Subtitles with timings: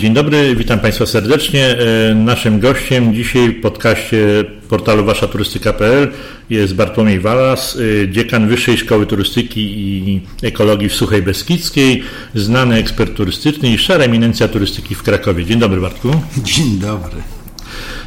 [0.00, 1.76] Dzień dobry, witam Państwa serdecznie.
[2.10, 6.12] E, naszym gościem dzisiaj w podcaście portalu waszaturystyka.pl
[6.50, 12.02] jest Bartłomiej Walas, e, dziekan Wyższej Szkoły Turystyki i Ekologii w Suchej Beskidzkiej,
[12.34, 15.44] znany ekspert turystyczny i szara eminencja turystyki w Krakowie.
[15.44, 16.10] Dzień dobry Bartku.
[16.36, 17.22] Dzień dobry.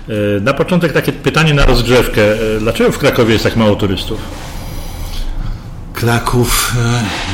[0.09, 2.21] E, na początek takie pytanie na rozgrzewkę.
[2.59, 4.19] Dlaczego w Krakowie jest tak mało turystów?
[5.93, 6.75] Kraków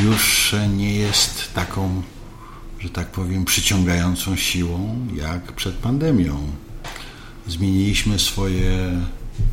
[0.04, 2.02] już nie jest taką
[2.86, 6.38] że tak powiem, przyciągającą siłą jak przed pandemią.
[7.48, 9.02] Zmieniliśmy swoje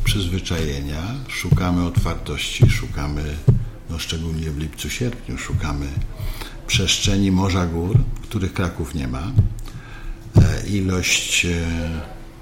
[0.03, 3.23] przyzwyczajenia, szukamy otwartości, szukamy,
[3.89, 5.87] no szczególnie w lipcu, sierpniu, szukamy
[6.67, 9.31] przestrzeni morza gór, których Kraków nie ma.
[10.35, 11.49] E, ilość e,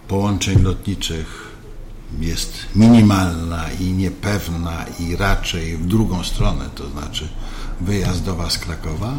[0.08, 1.52] połączeń lotniczych
[2.20, 7.28] jest minimalna i niepewna i raczej w drugą stronę, to znaczy
[7.82, 9.14] wyjazdowa z Krakowa.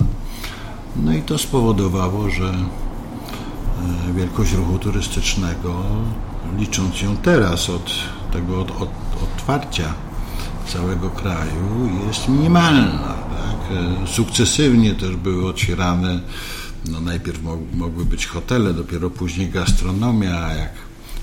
[0.97, 2.55] No i to spowodowało, że
[4.09, 5.83] e, wielkość ruchu turystycznego,
[6.59, 7.93] licząc ją teraz od
[8.33, 8.91] tego od, od,
[9.23, 9.95] otwarcia
[10.67, 12.99] całego kraju, jest minimalna.
[13.09, 13.77] Tak?
[13.77, 16.21] E, sukcesywnie też były otwierane,
[16.91, 17.41] no najpierw
[17.75, 20.73] mogły być hotele, dopiero później gastronomia, a jak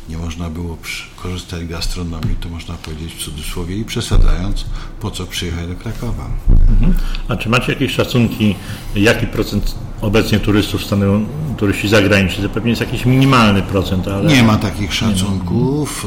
[0.10, 0.78] nie można było
[1.16, 4.66] korzystać z gastronomii, to można powiedzieć w cudzysłowie i przesadzając,
[5.02, 6.26] po co przyjechać do Krakowa.
[6.70, 6.94] Mhm.
[7.28, 8.56] A czy macie jakieś szacunki,
[8.96, 11.26] jaki procent obecnie turystów stanowią
[11.58, 12.44] turyści zagraniczni?
[12.44, 14.34] To pewnie jest jakiś minimalny procent, ale...
[14.34, 16.06] Nie ma takich szacunków.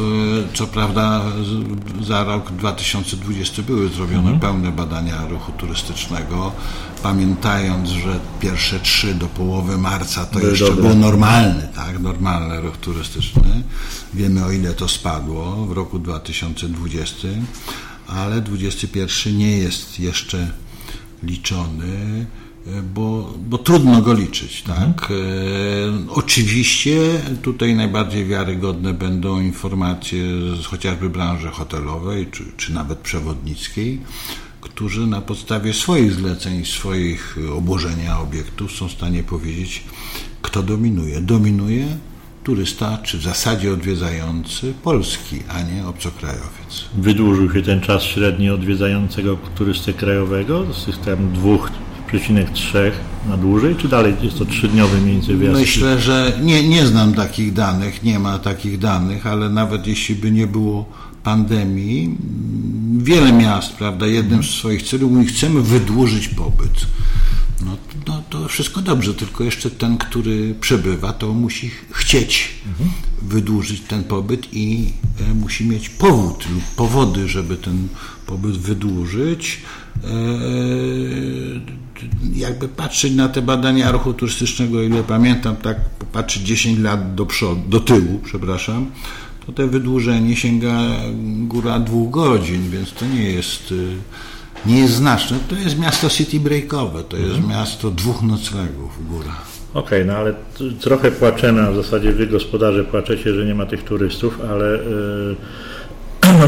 [0.53, 1.23] Y, co prawda
[2.03, 4.41] za rok 2020 były zrobione mhm.
[4.41, 6.53] pełne badania ruchu turystycznego,
[7.03, 10.83] pamiętając, że pierwsze trzy do połowy marca to Były jeszcze dobre.
[10.83, 13.63] był normalny, tak, normalny ruch turystyczny.
[14.15, 17.29] Wiemy o ile to spadło w roku 2020,
[18.09, 20.51] ale 2021 nie jest jeszcze
[21.23, 22.27] liczony
[22.95, 24.63] bo, bo trudno go liczyć.
[24.63, 25.11] Tak?
[25.11, 26.09] Mhm.
[26.11, 26.99] Oczywiście
[27.43, 30.25] tutaj najbardziej wiarygodne będą informacje
[30.63, 34.01] z chociażby branży hotelowej czy, czy nawet przewodnickiej,
[34.61, 39.85] którzy na podstawie swoich zleceń, swoich obłożenia obiektów są w stanie powiedzieć,
[40.43, 41.21] kto dominuje.
[41.21, 41.87] Dominuje
[42.45, 46.85] turysta, czy w zasadzie odwiedzający Polski, a nie obcokrajowiec.
[46.95, 51.71] Wydłużył się ten czas średni odwiedzającego turysty krajowego z tych tam dwóch
[52.13, 52.91] 3,3
[53.29, 55.61] na dłużej, czy dalej jest to trzydniowy więcej wjazd?
[55.61, 60.31] Myślę, że nie, nie znam takich danych, nie ma takich danych, ale nawet jeśli by
[60.31, 60.89] nie było
[61.23, 62.17] pandemii,
[62.99, 66.87] wiele miast, prawda, jednym z swoich celów mówi, chcemy wydłużyć pobyt.
[67.65, 72.91] No, no, to wszystko dobrze, tylko jeszcze ten, który przebywa, to musi chcieć mhm.
[73.23, 77.89] wydłużyć ten pobyt i e, musi mieć powód lub powody, żeby ten
[78.27, 79.61] pobyt wydłużyć.
[80.05, 80.09] E,
[82.35, 87.61] jakby patrzeć na te badania ruchu turystycznego, ile pamiętam, tak popatrzeć 10 lat do przodu,
[87.69, 88.91] do tyłu, przepraszam,
[89.47, 90.81] to te wydłużenie sięga
[91.39, 93.97] góra dwóch godzin, więc to nie jest y,
[94.67, 95.39] nie jest znaczne.
[95.49, 97.49] To jest miasto city breakowe, to jest mhm.
[97.49, 99.37] miasto dwóch noclegów góra.
[99.75, 100.35] Okej, okay, no ale
[100.81, 105.37] trochę płaczemy, a w zasadzie wy gospodarze płaczecie, że nie ma tych turystów, ale yy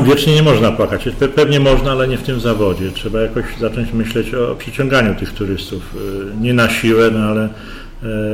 [0.04, 1.08] wiecznie nie można płakać.
[1.34, 2.90] Pewnie można, ale nie w tym zawodzie.
[2.92, 5.94] Trzeba jakoś zacząć myśleć o przyciąganiu tych turystów.
[5.94, 7.48] Y, nie na siłę, no ale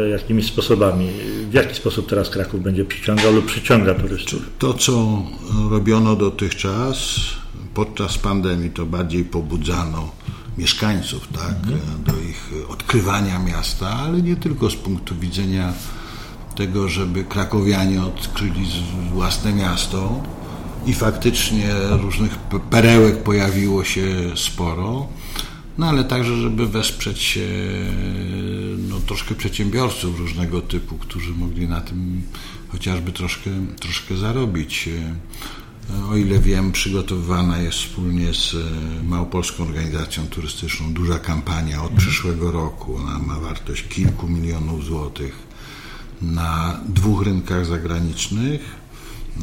[0.04, 1.08] y, jakimi sposobami.
[1.50, 4.42] W jaki sposób teraz Kraków będzie przyciągał lub przyciąga turystów?
[4.58, 5.22] To, co
[5.70, 7.20] robiono dotychczas
[7.74, 10.10] podczas pandemii, to bardziej pobudzano
[10.58, 12.04] mieszkańców tak, mhm.
[12.06, 15.72] do ich odkrywania miasta, ale nie tylko z punktu widzenia
[16.56, 18.66] tego, żeby krakowianie odkryli
[19.12, 20.22] własne miasto,
[20.86, 22.38] i faktycznie różnych
[22.70, 25.08] perełek pojawiło się sporo,
[25.78, 27.38] no ale także, żeby wesprzeć
[28.88, 32.22] no, troszkę przedsiębiorców różnego typu, którzy mogli na tym
[32.68, 34.88] chociażby troszkę, troszkę zarobić.
[36.10, 38.56] O ile wiem, przygotowywana jest wspólnie z
[39.04, 42.96] Małopolską Organizacją Turystyczną duża kampania od przyszłego roku.
[42.96, 45.50] Ona ma wartość kilku milionów złotych
[46.22, 48.79] na dwóch rynkach zagranicznych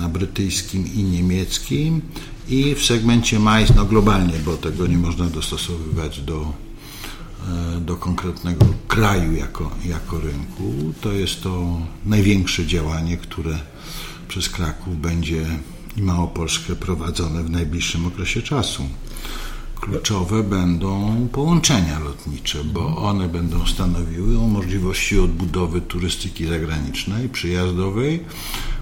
[0.10, 2.02] brytyjskim i niemieckim
[2.50, 6.54] i w segmencie majs, no globalnie, bo tego nie można dostosowywać do,
[7.48, 10.94] e, do konkretnego kraju jako, jako rynku.
[11.02, 13.60] To jest to największe działanie, które
[14.28, 15.46] przez Kraków będzie
[15.98, 18.84] i Małopolskę prowadzone w najbliższym okresie czasu.
[19.76, 28.24] Kluczowe będą połączenia lotnicze, bo one będą stanowiły możliwości odbudowy turystyki zagranicznej, przyjazdowej,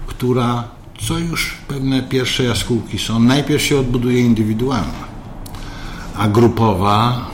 [0.06, 3.20] która co już pewne pierwsze jaskółki są.
[3.20, 5.06] Najpierw się odbuduje indywidualna,
[6.16, 7.30] a grupowa,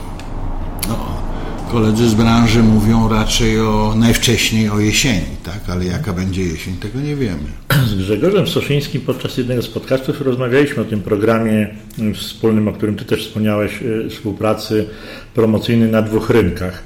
[0.87, 1.23] no,
[1.71, 5.59] koledzy z branży mówią raczej o najwcześniej o jesieni, tak?
[5.69, 7.43] ale jaka będzie jesień, tego nie wiemy.
[7.87, 11.75] Z Grzegorzem Soszyńskim podczas jednego z podcastów rozmawialiśmy o tym programie
[12.15, 14.85] wspólnym, o którym Ty też wspomniałeś, e, współpracy
[15.33, 16.83] promocyjnej na dwóch rynkach.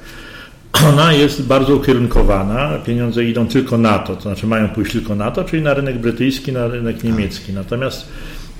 [0.74, 5.31] Ona jest bardzo ukierunkowana, pieniądze idą tylko na to, to znaczy mają pójść tylko na
[5.31, 7.54] to, czyli na rynek brytyjski, na rynek niemiecki.
[7.54, 8.08] Natomiast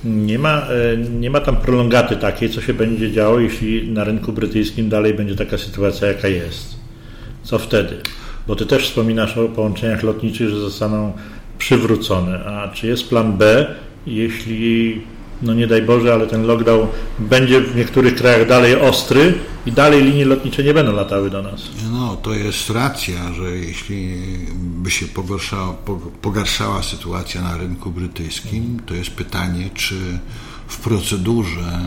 [0.04, 4.34] nie ma, e, nie ma tam prolongaty takiej, co się będzie działo, jeśli na rynku
[4.34, 6.76] brytyjskim dalej będzie taka sytuacja, jaka jest.
[7.44, 7.98] Co wtedy?
[8.48, 11.14] Bo ty też wspominasz o połączeniach lotniczych, że zostaną
[11.58, 12.46] przywrócone.
[12.46, 13.68] A czy jest plan B,
[14.08, 15.02] jeśli
[15.42, 16.88] no nie daj Boże, ale ten lockdown
[17.20, 19.34] będzie w niektórych krajach dalej ostry
[19.66, 21.62] i dalej linie lotnicze nie będą latały do nas.
[21.92, 24.18] No, to jest racja, że jeśli
[24.60, 25.74] by się pogarszała,
[26.22, 29.96] pogarszała sytuacja na rynku brytyjskim, to jest pytanie, czy
[30.68, 31.80] w procedurze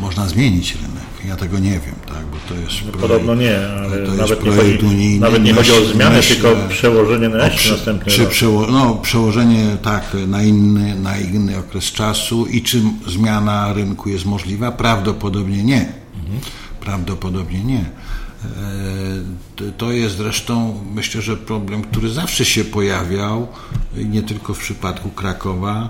[0.00, 1.28] można zmienić rynek.
[1.28, 4.50] Ja tego nie wiem, tak, bo to jest no, projekt, Podobno nie, ale nawet, nie
[4.52, 8.94] chodzi, unijny, nawet nie chodzi o zmianę, tylko przełożenie na przy, następny czy przeło, no,
[8.94, 14.72] przełożenie tak na inny, na inny okres czasu i czy zmiana rynku jest możliwa?
[14.72, 15.92] Prawdopodobnie nie.
[16.16, 16.40] Mhm.
[16.80, 17.84] Prawdopodobnie nie.
[17.84, 23.48] E, to jest zresztą, myślę, że problem, który zawsze się pojawiał,
[23.96, 25.88] nie tylko w przypadku Krakowa,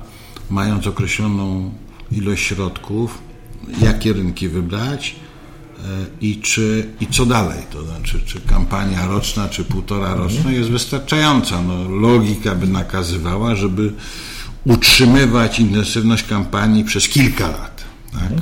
[0.50, 1.70] mając określoną
[2.12, 3.18] ilość środków,
[3.80, 5.16] jakie rynki wybrać
[5.78, 5.82] e,
[6.20, 7.62] i, czy, i co dalej.
[7.70, 11.62] To znaczy, czy kampania roczna, czy półtora roczna jest wystarczająca.
[11.62, 13.92] No, logika by nakazywała, żeby
[14.64, 17.84] utrzymywać intensywność kampanii przez kilka lat.
[18.12, 18.32] Tak?
[18.32, 18.38] E,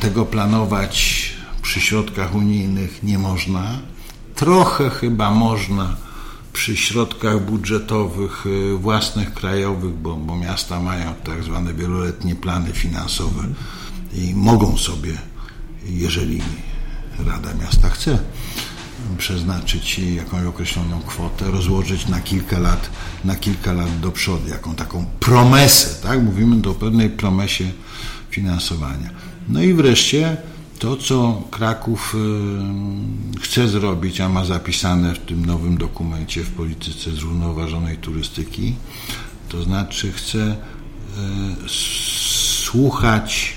[0.00, 1.26] tego planować
[1.62, 3.78] przy środkach unijnych nie można.
[4.34, 5.96] Trochę chyba można
[6.52, 13.42] przy środkach budżetowych e, własnych, krajowych, bo, bo miasta mają tak zwane wieloletnie plany finansowe
[14.14, 15.12] i mogą sobie,
[15.84, 16.40] jeżeli
[17.26, 18.18] Rada Miasta chce,
[19.18, 22.90] przeznaczyć jakąś określoną kwotę, rozłożyć na kilka lat,
[23.24, 26.22] na kilka lat do przodu, jaką taką promesę, tak?
[26.22, 27.70] Mówimy o pewnej promesie
[28.30, 29.10] finansowania.
[29.48, 30.36] No i wreszcie
[30.78, 32.14] to, co Kraków
[33.34, 38.74] y, chce zrobić, a ma zapisane w tym nowym dokumencie w polityce zrównoważonej turystyki,
[39.48, 40.56] to znaczy chce y,
[42.64, 43.55] słuchać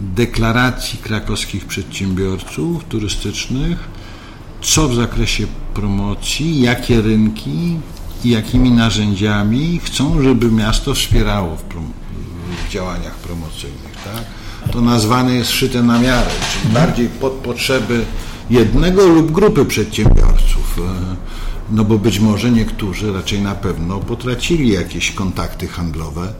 [0.00, 3.78] deklaracji krakowskich przedsiębiorców turystycznych,
[4.62, 7.76] co w zakresie promocji, jakie rynki
[8.24, 11.92] i jakimi narzędziami chcą, żeby miasto wspierało w, prom
[12.68, 13.96] w działaniach promocyjnych.
[14.04, 14.24] Tak?
[14.72, 18.04] To nazwane jest szyte na miarę, czyli bardziej pod potrzeby
[18.50, 20.78] jednego lub grupy przedsiębiorców.
[20.78, 21.16] E,
[21.70, 26.32] no bo być może niektórzy, raczej na pewno, potracili jakieś kontakty handlowe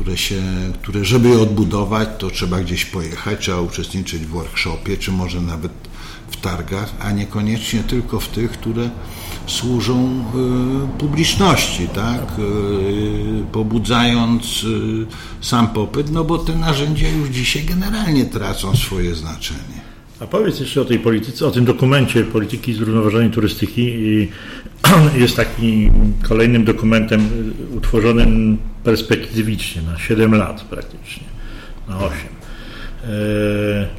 [0.00, 0.42] które się,
[0.82, 5.72] które żeby je odbudować, to trzeba gdzieś pojechać, trzeba uczestniczyć w workshopie, czy może nawet
[6.30, 8.90] w targach, a niekoniecznie tylko w tych, które
[9.46, 10.24] służą
[10.94, 12.38] y, publiczności, tak?
[12.38, 15.06] Y, pobudzając y,
[15.40, 19.80] sam popyt, no bo te narzędzia już dzisiaj generalnie tracą swoje znaczenie.
[20.20, 24.28] A powiedz jeszcze o tej polityce, o tym dokumencie polityki zrównoważonej turystyki.
[25.14, 25.90] Jest taki
[26.28, 27.28] kolejnym dokumentem
[27.76, 31.26] utworzonym perspektywicznie na 7 lat praktycznie,
[31.88, 32.10] na 8.
[32.10, 33.06] E,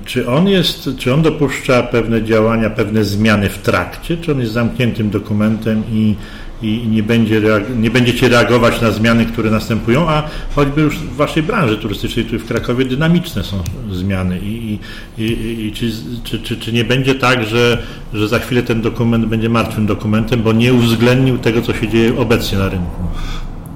[0.05, 4.51] czy on jest, czy on dopuszcza pewne działania, pewne zmiany w trakcie, czy on jest
[4.51, 6.15] zamkniętym dokumentem i
[6.61, 7.41] i nie, będzie,
[7.77, 12.39] nie będziecie reagować na zmiany, które następują, a choćby już w Waszej branży turystycznej, tu
[12.39, 14.39] w Krakowie, dynamiczne są zmiany.
[14.39, 14.79] I,
[15.17, 15.23] i,
[15.67, 15.91] i czy,
[16.23, 20.43] czy, czy, czy, nie będzie tak, że, że za chwilę ten dokument będzie martwym dokumentem,
[20.43, 23.03] bo nie uwzględnił tego, co się dzieje obecnie na rynku?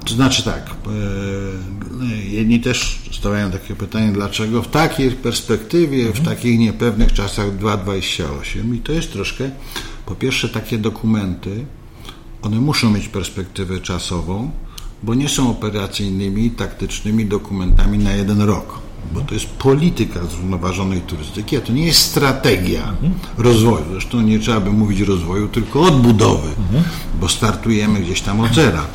[0.05, 6.59] To znaczy tak, e, jedni też stawiają takie pytanie, dlaczego w takiej perspektywie, w takich
[6.59, 9.49] niepewnych czasach 2,28 i to jest troszkę,
[10.05, 11.65] po pierwsze takie dokumenty,
[12.45, 14.51] one muszą mieć perspektywę czasową,
[15.03, 18.79] bo nie są operacyjnymi, taktycznymi dokumentami na jeden rok.
[19.13, 22.93] Bo to jest polityka zrównoważonej turystyki, a to nie jest strategia
[23.37, 23.85] rozwoju.
[23.91, 26.49] Zresztą nie trzeba by mówić rozwoju, tylko odbudowy,
[27.21, 28.85] bo startujemy gdzieś tam od zera.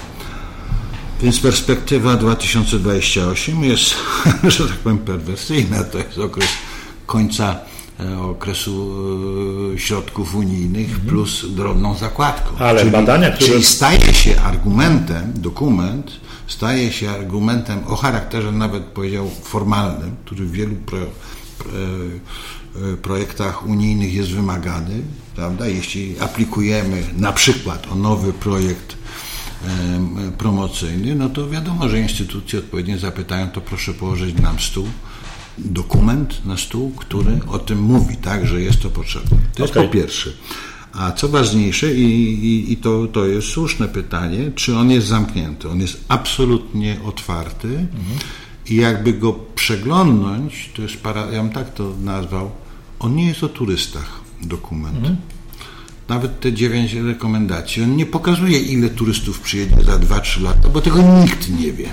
[1.23, 3.95] Więc perspektywa 2028 jest,
[4.57, 5.85] że tak powiem, perwersyjna.
[5.85, 6.49] To jest okres
[7.07, 7.69] końca
[8.21, 8.95] okresu
[9.75, 11.09] e, środków unijnych mhm.
[11.09, 12.57] plus drobną zakładką.
[12.59, 13.50] Ale czyli, badania, które...
[13.50, 16.11] Czyli staje się argumentem, dokument
[16.47, 20.99] staje się argumentem o charakterze nawet powiedział formalnym, który w wielu pro,
[21.59, 21.71] pro,
[22.92, 25.02] e, projektach unijnych jest wymagany,
[25.37, 25.66] prawda?
[25.66, 29.00] Jeśli aplikujemy na przykład o nowy projekt
[30.38, 34.87] promocyjny, no to wiadomo, że instytucje odpowiednio zapytają, to proszę położyć nam stół
[35.64, 39.38] dokument na stół, który o tym mówi, tak, że jest to potrzebne.
[39.55, 40.31] To jest po pierwsze.
[40.93, 42.05] A co ważniejsze, i,
[42.45, 45.69] i, i to, to jest słuszne pytanie, czy on jest zamknięty?
[45.69, 47.87] On jest absolutnie otwarty
[48.67, 52.50] i jakby go przeglądnąć, to jest para, ja bym tak to nazwał,
[52.99, 54.99] on nie jest o turystach dokument.
[56.09, 61.02] Nawet te dziewięć rekomendacji, on nie pokazuje, ile turystów przyjedzie za 2-3 lata, bo tego
[61.23, 61.88] nikt nie wie.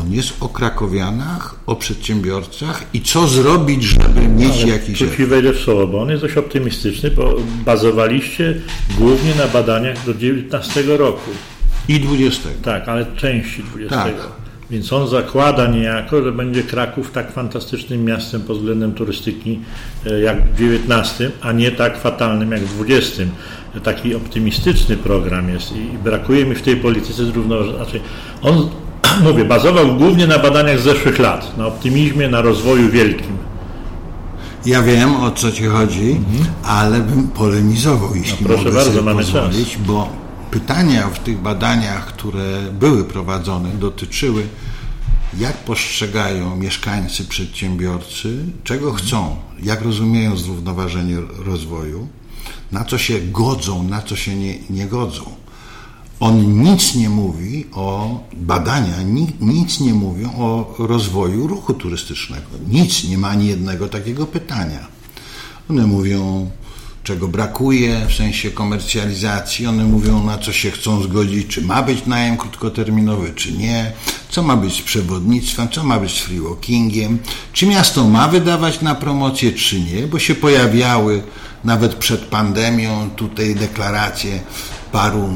[0.00, 5.52] On jest o krakowianach, o przedsiębiorcach i co zrobić, żeby mieć jakiś Tu ci wejdę
[5.52, 7.34] w słowo, bo on jest dość optymistyczny, bo
[7.64, 8.60] bazowaliście
[8.98, 11.30] głównie na badaniach do 19 roku.
[11.88, 12.48] i 20.
[12.62, 13.96] Tak, ale części 20.
[13.96, 14.14] Tak.
[14.70, 19.60] Więc on zakłada niejako, że będzie Kraków tak fantastycznym miastem pod względem turystyki
[20.06, 23.22] e, jak w 19, a nie tak fatalnym jak w 20.
[23.82, 27.76] Taki optymistyczny program jest i brakuje mi w tej polityce zrównoważenia.
[27.76, 28.00] Znaczy,
[28.42, 28.68] on,
[29.22, 33.36] mówię, bazował głównie na badaniach z zeszłych lat, na optymizmie, na rozwoju wielkim.
[34.66, 36.20] Ja wiem, o co ci chodzi,
[36.64, 40.08] ale bym polemizował, jeśli No proszę mogę bardzo, mamy pozwolić, bo
[40.50, 44.42] pytania w tych badaniach, które były prowadzone, dotyczyły
[45.38, 52.08] jak postrzegają mieszkańcy, przedsiębiorcy, czego chcą, jak rozumieją zrównoważenie rozwoju,
[52.72, 55.22] na co się godzą, na co się nie, nie godzą.
[56.20, 62.46] On nic nie mówi o badania, ni, nic nie mówią o rozwoju ruchu turystycznego.
[62.68, 64.86] Nic, nie ma ani jednego takiego pytania.
[65.70, 66.50] One mówią,
[67.04, 72.06] czego brakuje w sensie komercjalizacji, one mówią, na co się chcą zgodzić, czy ma być
[72.06, 73.92] najem krótkoterminowy, czy nie,
[74.28, 77.18] co ma być z przewodnictwem, co ma być z free walkingiem,
[77.52, 81.22] czy miasto ma wydawać na promocję, czy nie, bo się pojawiały
[81.64, 84.40] nawet przed pandemią tutaj deklaracje
[84.94, 85.28] paru,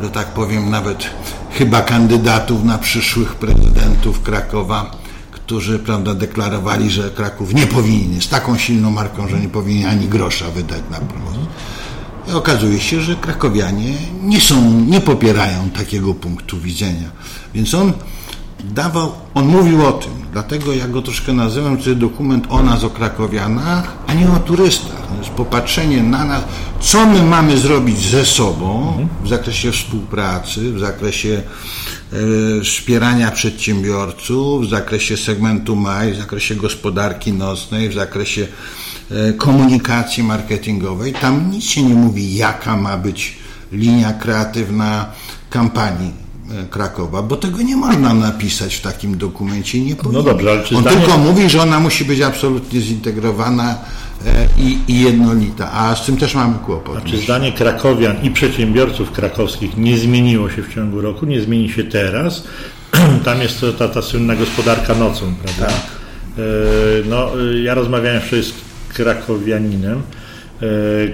[0.00, 1.10] e, że tak powiem, nawet
[1.52, 4.90] chyba kandydatów na przyszłych prezydentów Krakowa,
[5.30, 10.08] którzy prawda, deklarowali, że Kraków nie powinien, jest taką silną marką, że nie powinien ani
[10.08, 11.46] grosza wydać na promocję.
[12.28, 17.10] I okazuje się, że krakowianie nie są, nie popierają takiego punktu widzenia.
[17.54, 17.92] Więc on
[18.64, 22.84] dawał, on mówił o tym, dlatego ja go troszkę nazywam, to jest dokument o nas,
[22.84, 25.01] o krakowianach, a nie o turystach.
[25.36, 26.42] Popatrzenie na nas,
[26.80, 31.42] co my mamy zrobić ze sobą w zakresie współpracy, w zakresie
[32.12, 38.46] e, wspierania przedsiębiorców, w zakresie segmentu MAI, w zakresie gospodarki nocnej, w zakresie
[39.10, 41.12] e, komunikacji marketingowej.
[41.12, 43.36] Tam nic się nie mówi, jaka ma być
[43.72, 45.06] linia kreatywna
[45.50, 46.21] kampanii
[46.70, 49.80] Krakowa, bo tego nie można napisać w takim dokumencie.
[49.80, 50.22] Nie powinno.
[50.22, 53.78] dobrze, ale czy On zdanie- tylko mówi, że ona musi być absolutnie zintegrowana
[54.26, 57.04] e, i, i jednolita, a z tym też mamy kłopot.
[57.04, 61.84] Czy zdanie krakowian i przedsiębiorców krakowskich nie zmieniło się w ciągu roku, nie zmieni się
[61.84, 62.44] teraz?
[63.24, 65.66] Tam jest to ta, ta słynna gospodarka nocą, prawda?
[65.66, 65.74] Tak.
[66.38, 66.42] E,
[67.08, 68.52] No, e, ja rozmawiałem wczoraj z
[68.94, 70.02] krakowianinem,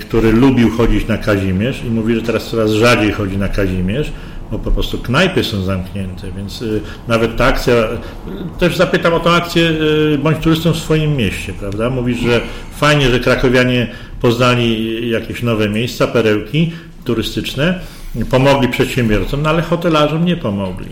[0.01, 4.13] który lubił chodzić na Kazimierz i mówi, że teraz coraz rzadziej chodzi na Kazimierz,
[4.51, 9.21] bo po prostu knajpy są zamknięte, więc y, nawet ta akcja, y, też zapytam o
[9.21, 11.91] tę akcję y, Bądź turystą w swoim mieście, prawda?
[11.91, 12.41] Mówisz, że
[12.77, 13.87] fajnie, że krakowianie
[14.21, 16.73] poznali jakieś nowe miejsca, perełki
[17.05, 17.81] turystyczne,
[18.31, 20.87] pomogli przedsiębiorcom, no ale hotelarzom nie pomogli.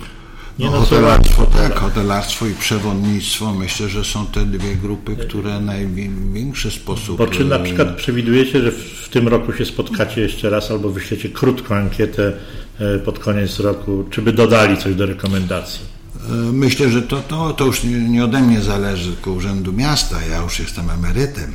[0.59, 6.71] Nie No, hotelarstwo, tak, hotelarstwo i przewodnictwo myślę, że są te dwie grupy, które największy
[6.71, 7.19] sposób.
[7.19, 10.89] Bo czy na e, przykład przewidujecie, że w, tym roku się spotkacie jeszcze raz albo
[10.91, 12.33] wyślecie krótką ankietę
[12.79, 15.81] e, pod koniec roku, czy by dodali coś do rekomendacji?
[16.29, 20.17] e, Myślę, że to, to, to już nie, ode mnie zależy, tylko Urzędu Miasta.
[20.31, 21.53] Ja już jestem emerytem,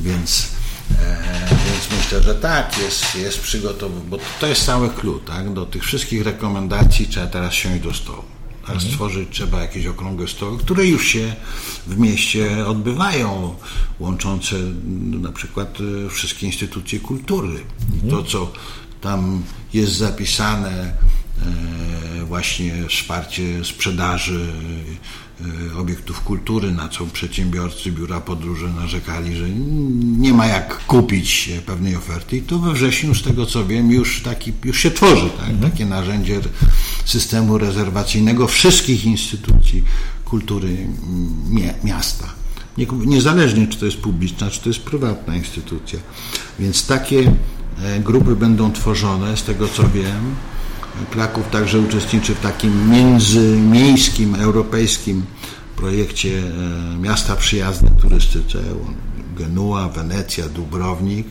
[0.00, 0.48] więc,
[1.00, 1.16] e,
[1.50, 5.52] więc myślę, że tak, jest, jest przygotowy, bo to jest cały klucz, tak?
[5.52, 8.37] Do tych wszystkich rekomendacji trzeba teraz siąść do stołu.
[8.68, 11.34] Teraz stworzyć trzeba jakieś okrągłe stoły, które już się
[11.86, 13.54] w mieście odbywają,
[14.00, 17.60] łączące m, na przykład e, wszystkie instytucje kultury.
[18.06, 18.52] I to, co
[19.00, 19.42] tam
[19.74, 20.70] jest zapisane,
[22.20, 24.52] e, właśnie wsparcie sprzedaży
[25.78, 29.50] obiektów kultury, na co przedsiębiorcy biura podróży narzekali, że
[30.18, 34.22] nie ma jak kupić pewnej oferty i tu we wrześniu, z tego co wiem, już,
[34.22, 36.40] taki, już się tworzy tak, takie narzędzie
[37.04, 39.82] systemu rezerwacyjnego wszystkich instytucji
[40.24, 40.76] kultury
[41.84, 42.28] miasta.
[42.78, 45.98] Nie- Niezależnie, czy to jest publiczna, czy to jest prywatna instytucja.
[46.58, 47.32] Więc takie
[47.82, 50.34] e, grupy będą tworzone, z tego co wiem.
[51.10, 55.22] Kraków także uczestniczy w takim międzymiejskim, europejskim
[55.76, 58.58] projekcie e, Miasta Przyjazne Turystyce.
[59.36, 61.26] Genua, Wenecja, Dubrownik,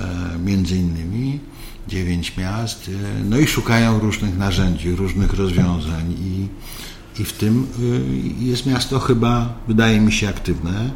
[0.00, 1.40] e, między innymi
[1.88, 2.88] dziewięć miast.
[2.88, 6.48] e, No i szukają różnych narzędzi, różnych rozwiązań i
[7.20, 7.66] I w tym
[8.40, 10.90] jest miasto chyba, wydaje mi się, aktywne.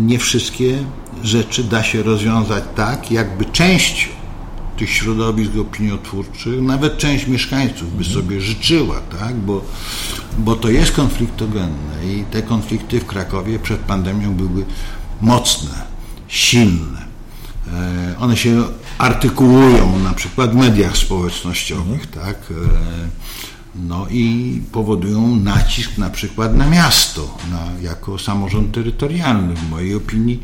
[0.00, 0.78] Nie wszystkie
[1.22, 4.08] rzeczy da się rozwiązać tak, jakby część
[4.80, 9.34] tych środowisk opiniotwórczych, nawet część mieszkańców by sobie życzyła, tak?
[9.36, 9.64] bo,
[10.38, 14.64] bo to jest konfliktogenne i te konflikty w Krakowie przed pandemią były
[15.20, 15.82] mocne,
[16.28, 17.02] silne.
[17.72, 18.64] E, one się
[18.98, 22.36] artykułują na przykład w mediach społecznościowych, tak?
[22.36, 22.54] E,
[23.74, 29.54] no i powodują nacisk na przykład na miasto, na, jako samorząd terytorialny.
[29.54, 30.42] W mojej opinii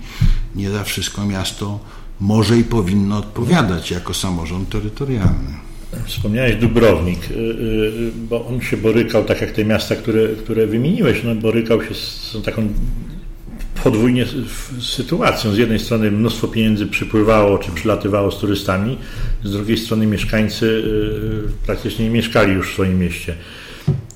[0.54, 1.80] nie za wszystko miasto
[2.20, 5.66] może i powinno odpowiadać jako samorząd terytorialny.
[6.06, 11.22] Wspomniałeś Dubrownik, y, y, bo on się borykał, tak jak te miasta, które, które wymieniłeś,
[11.24, 12.68] no borykał się z taką
[13.84, 14.26] podwójnie
[14.80, 15.52] sytuacją.
[15.52, 18.98] Z jednej strony mnóstwo pieniędzy przypływało czy przylatywało z turystami,
[19.44, 23.34] z drugiej strony mieszkańcy y, praktycznie nie mieszkali już w swoim mieście.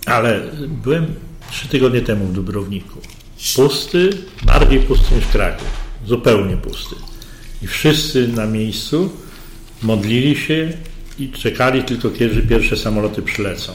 [0.06, 0.40] Ale
[0.84, 1.06] byłem
[1.50, 2.98] trzy tygodnie temu w Dubrowniku.
[3.56, 4.10] Pusty,
[4.42, 5.68] bardziej pusty niż Kraków.
[6.06, 7.09] Zupełnie pusty.
[7.62, 9.10] I wszyscy na miejscu
[9.82, 10.72] modlili się
[11.18, 13.72] i czekali tylko, kiedy pierwsze samoloty przylecą.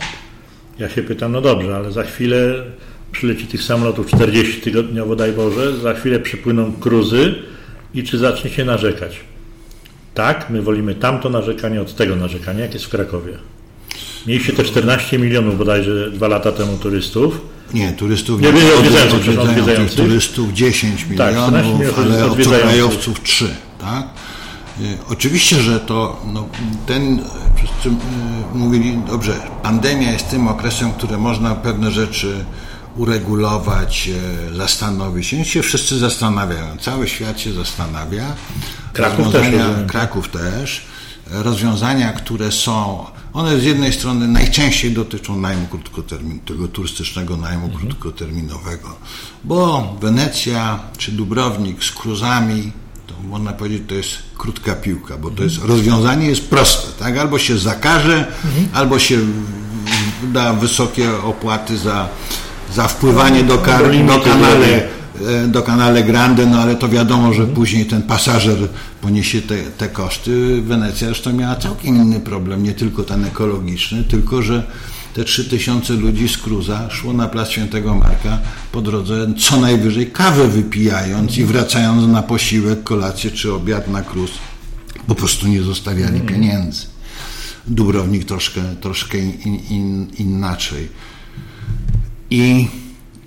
[0.79, 2.63] Ja się pytam, no dobrze, ale za chwilę
[3.11, 7.35] przyleci tych samolotów 40 tygodniowo, daj Boże, za chwilę przypłyną kruzy
[7.93, 9.19] i czy zaczniecie narzekać?
[10.13, 13.33] Tak, my wolimy tamto narzekanie od tego narzekania, jak jest w Krakowie.
[14.27, 17.41] Mieliście te 14 milionów bodajże dwa lata temu turystów.
[17.73, 19.97] Nie, turystów nie, nie odwiedzających, odwiedzających, odwiedzających.
[19.97, 23.55] turystów 10 tak, milionów, tak, ale obcokrajowców 3.
[23.81, 24.07] Tak?
[24.81, 26.47] Y, oczywiście, że to no,
[26.85, 27.23] ten,
[27.55, 32.45] wszyscy y, mówili, dobrze, pandemia jest tym okresem, który można pewne rzeczy
[32.95, 35.45] uregulować, e, zastanowić się.
[35.45, 38.35] się wszyscy zastanawiają, cały świat się zastanawia.
[38.93, 39.47] Kraków też.
[39.87, 40.81] Kraków też.
[41.31, 43.05] Rozwiązania, które są,
[43.35, 47.81] one z jednej strony najczęściej dotyczą najmu krótkoterminowego, tego turystycznego najmu mhm.
[47.85, 48.95] krótkoterminowego,
[49.43, 52.71] bo Wenecja czy Dubrownik z kruzami,
[53.07, 57.17] to można powiedzieć, to jest krótka piłka, bo to jest rozwiązanie jest proste, tak?
[57.17, 58.67] Albo się zakaże, mhm.
[58.73, 59.19] albo się
[60.23, 62.09] da wysokie opłaty za
[62.73, 64.87] za wpływanie do, kar, do, kanale,
[65.47, 68.57] do kanale Grande, no ale to wiadomo, że później ten pasażer
[69.01, 70.61] poniesie te, te koszty.
[70.61, 74.63] Wenecja zresztą miała całkiem inny problem, nie tylko ten ekologiczny, tylko że
[75.13, 78.39] te 3000 ludzi z Cruza szło na plac Świętego Marka
[78.71, 84.31] po drodze co najwyżej kawę wypijając i wracając na posiłek, kolację czy obiad na Cruz.
[85.07, 86.85] Po prostu nie zostawiali pieniędzy.
[87.67, 90.89] Dubrownik troszkę, troszkę in, in, inaczej.
[92.29, 92.67] I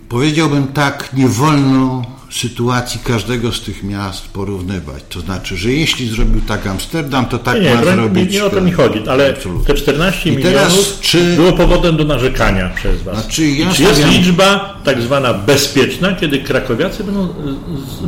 [0.09, 5.03] powiedziałbym tak, nie wolno sytuacji każdego z tych miast porównywać.
[5.09, 8.33] To znaczy, że jeśli zrobił tak Amsterdam, to tak nie, ma nie, zrobić.
[8.33, 9.67] Nie, nie o to mi chodzi, ale absolutnie.
[9.67, 13.21] te 14 I milionów czy, było powodem do narzekania przez Was.
[13.21, 17.29] Znaczy, ja czy jest liczba tak zwana bezpieczna, kiedy krakowiacy będą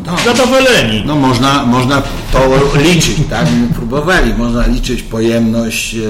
[0.07, 1.03] no, zadowoleni?
[1.07, 2.03] No można, można
[2.33, 3.47] to liczyć, tak?
[3.75, 6.01] Próbowali, można liczyć pojemność e,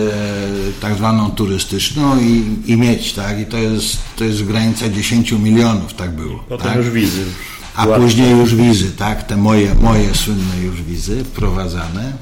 [0.81, 3.41] tak zwaną turystyczną i, i mieć, tak?
[3.41, 6.45] I to jest, to jest granica 10 milionów, tak było.
[6.49, 6.77] Potem tak?
[6.77, 7.25] już wizy
[7.75, 9.23] a później już wizy, tak?
[9.23, 12.13] Te moje, moje słynne już wizy wprowadzane,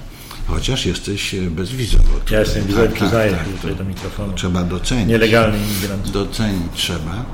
[0.47, 2.09] chociaż jesteś bezwizowo.
[2.31, 4.33] Ja jestem wizowy, tak, przyznaję tak, tutaj do mikrofonu.
[4.33, 5.09] Trzeba docenić.
[5.09, 6.11] Nielegalny imigrant.
[6.11, 7.25] Docenić trzeba.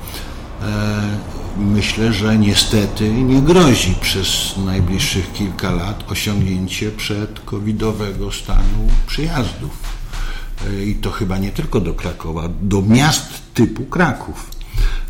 [0.62, 1.18] E,
[1.56, 4.28] myślę, że niestety nie grozi przez
[4.66, 9.70] najbliższych kilka lat osiągnięcie przed covidowego stanu przyjazdów.
[10.66, 14.53] E, I to chyba nie tylko do Krakowa, do miast typu Kraków.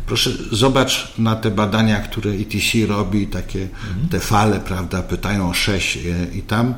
[0.07, 4.09] Proszę, zobacz na te badania, które ETC robi, takie mhm.
[4.09, 5.99] te fale, prawda, pytają o 6
[6.35, 6.73] i tam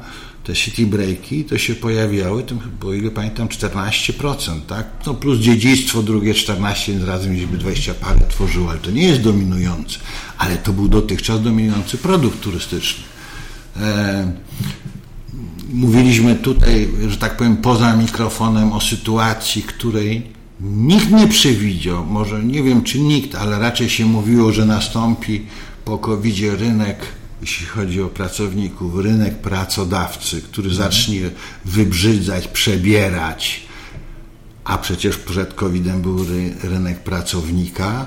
[0.47, 2.43] te city breaki to się pojawiały,
[2.81, 4.87] bo ile pamiętam, 14%, tak?
[5.05, 9.21] No plus dziedzictwo drugie 14, więc razem mieliśmy 20 parę tworzyło, ale to nie jest
[9.21, 9.99] dominujący,
[10.37, 13.03] ale to był dotychczas dominujący produkt turystyczny.
[13.79, 14.31] E,
[15.73, 22.63] mówiliśmy tutaj, że tak powiem, poza mikrofonem o sytuacji, której Nikt nie przewidział, może nie
[22.63, 25.45] wiem czy nikt, ale raczej się mówiło, że nastąpi
[25.85, 26.97] po covid rynek,
[27.41, 30.91] jeśli chodzi o pracowników, rynek pracodawcy, który mhm.
[30.91, 31.29] zacznie
[31.65, 33.61] wybrzydzać, przebierać,
[34.63, 36.25] a przecież przed COVID-em był
[36.63, 38.05] rynek pracownika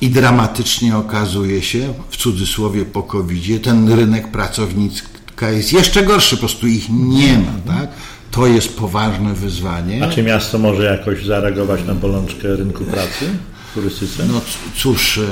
[0.00, 6.40] i dramatycznie okazuje się, w cudzysłowie po covid ten rynek pracownika jest jeszcze gorszy, po
[6.40, 7.90] prostu ich nie ma, tak?
[8.30, 10.04] To jest poważne wyzwanie.
[10.04, 13.26] A czy miasto może jakoś zareagować na bolączkę rynku pracy?
[13.74, 14.26] turystyce?
[14.26, 14.40] No
[14.76, 15.22] cóż, e,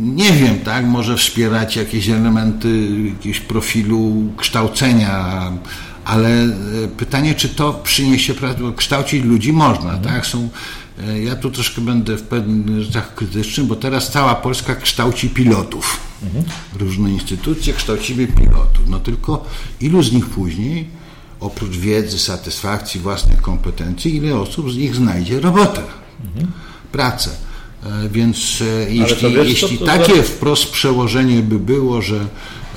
[0.00, 5.42] nie wiem, tak, może wspierać jakieś elementy jakiegoś profilu kształcenia,
[6.04, 6.48] ale e,
[6.96, 8.34] pytanie, czy to przyniesie,
[8.76, 10.02] kształcić ludzi można, mhm.
[10.02, 10.48] tak, są
[11.08, 16.00] E, ja tu troszkę będę w pewnych rzeczach krytyczny, bo teraz cała Polska kształci pilotów.
[16.22, 16.44] Mhm.
[16.78, 18.88] Różne instytucje kształcimy pilotów.
[18.88, 19.44] No tylko
[19.80, 20.88] ilu z nich później,
[21.40, 25.82] oprócz wiedzy, satysfakcji, własnych kompetencji, ile osób z nich znajdzie robotę,
[26.24, 26.52] mhm.
[26.92, 27.30] pracę.
[27.86, 32.26] E, więc e, jeśli, wiesz, jeśli to, to takie wprost przełożenie by było, że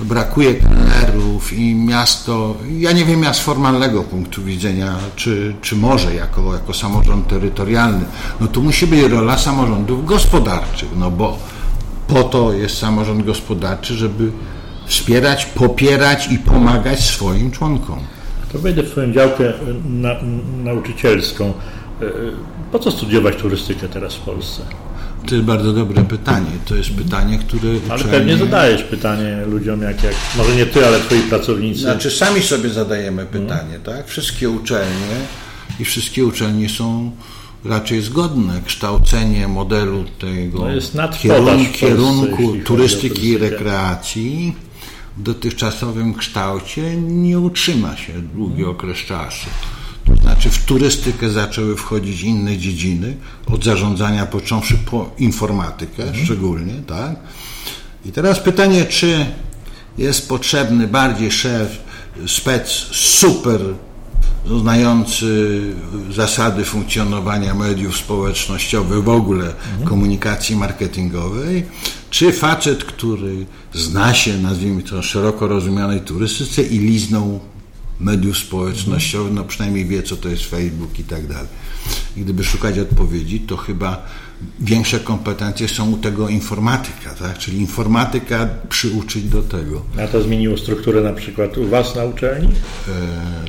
[0.01, 6.15] brakuje trenerów i miasto, ja nie wiem, ja z formalnego punktu widzenia, czy, czy może
[6.15, 8.05] jako, jako samorząd terytorialny,
[8.39, 11.39] no to musi być rola samorządów gospodarczych, no bo
[12.07, 14.31] po to jest samorząd gospodarczy, żeby
[14.85, 17.99] wspierać, popierać i pomagać swoim członkom.
[18.53, 19.53] To wejdę w Twoją działkę
[19.89, 20.15] na,
[20.63, 21.53] nauczycielską.
[22.01, 22.05] E,
[22.71, 24.61] po co studiować turystykę teraz w Polsce?
[25.27, 26.51] To jest bardzo dobre pytanie.
[26.65, 27.69] To jest pytanie, które.
[27.69, 28.17] Ale uczelnie...
[28.17, 30.13] pewnie zadajesz pytanie ludziom, jak, jak.
[30.37, 31.81] Może nie ty, ale twoi pracownicy.
[31.81, 33.81] Znaczy, sami sobie zadajemy pytanie, hmm.
[33.81, 34.07] tak?
[34.07, 35.15] Wszystkie uczelnie
[35.79, 37.11] i wszystkie uczelnie są
[37.65, 38.61] raczej zgodne.
[38.65, 44.55] Kształcenie modelu tego no kierunku, kierunku turystyki i rekreacji
[45.17, 48.75] dotychczasowym kształcie nie utrzyma się długi hmm.
[48.75, 49.49] okres czasu.
[50.05, 56.25] To znaczy w turystykę zaczęły wchodzić inne dziedziny, od zarządzania począwszy po informatykę mhm.
[56.25, 57.15] szczególnie, tak?
[58.05, 59.25] I teraz pytanie, czy
[59.97, 61.83] jest potrzebny bardziej szef,
[62.27, 63.61] spec super
[64.59, 65.61] znający
[66.11, 69.83] zasady funkcjonowania mediów społecznościowych, w ogóle mhm.
[69.83, 71.65] komunikacji marketingowej,
[72.09, 77.39] czy facet, który zna się, nazwijmy to, szeroko rozumianej turystyce i liznął
[77.99, 81.47] mediów społecznościowych, no przynajmniej wie, co to jest Facebook i tak dalej.
[82.17, 84.05] I gdyby szukać odpowiedzi, to chyba
[84.59, 87.37] większe kompetencje są u tego informatyka, tak?
[87.37, 89.81] czyli informatyka przyuczyć do tego.
[90.03, 92.47] A to zmieniło strukturę na przykład u Was na uczelni?
[92.47, 92.91] E,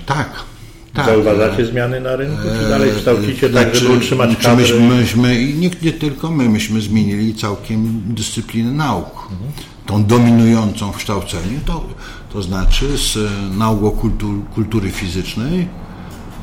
[0.07, 0.54] tak.
[0.95, 1.07] Tak.
[1.07, 4.63] Zauważacie zmiany na rynku, czy dalej e, kształcicie tak, znaczy, żeby utrzymać kadry?
[4.63, 9.29] Myśmy, myśmy, i nie, nie tylko my, myśmy zmienili całkiem dyscyplinę nauk.
[9.33, 9.53] Mhm.
[9.87, 11.85] Tą dominującą w kształceniu, to
[12.33, 13.19] to znaczy z
[13.59, 15.69] nauk kultur, kultury fizycznej,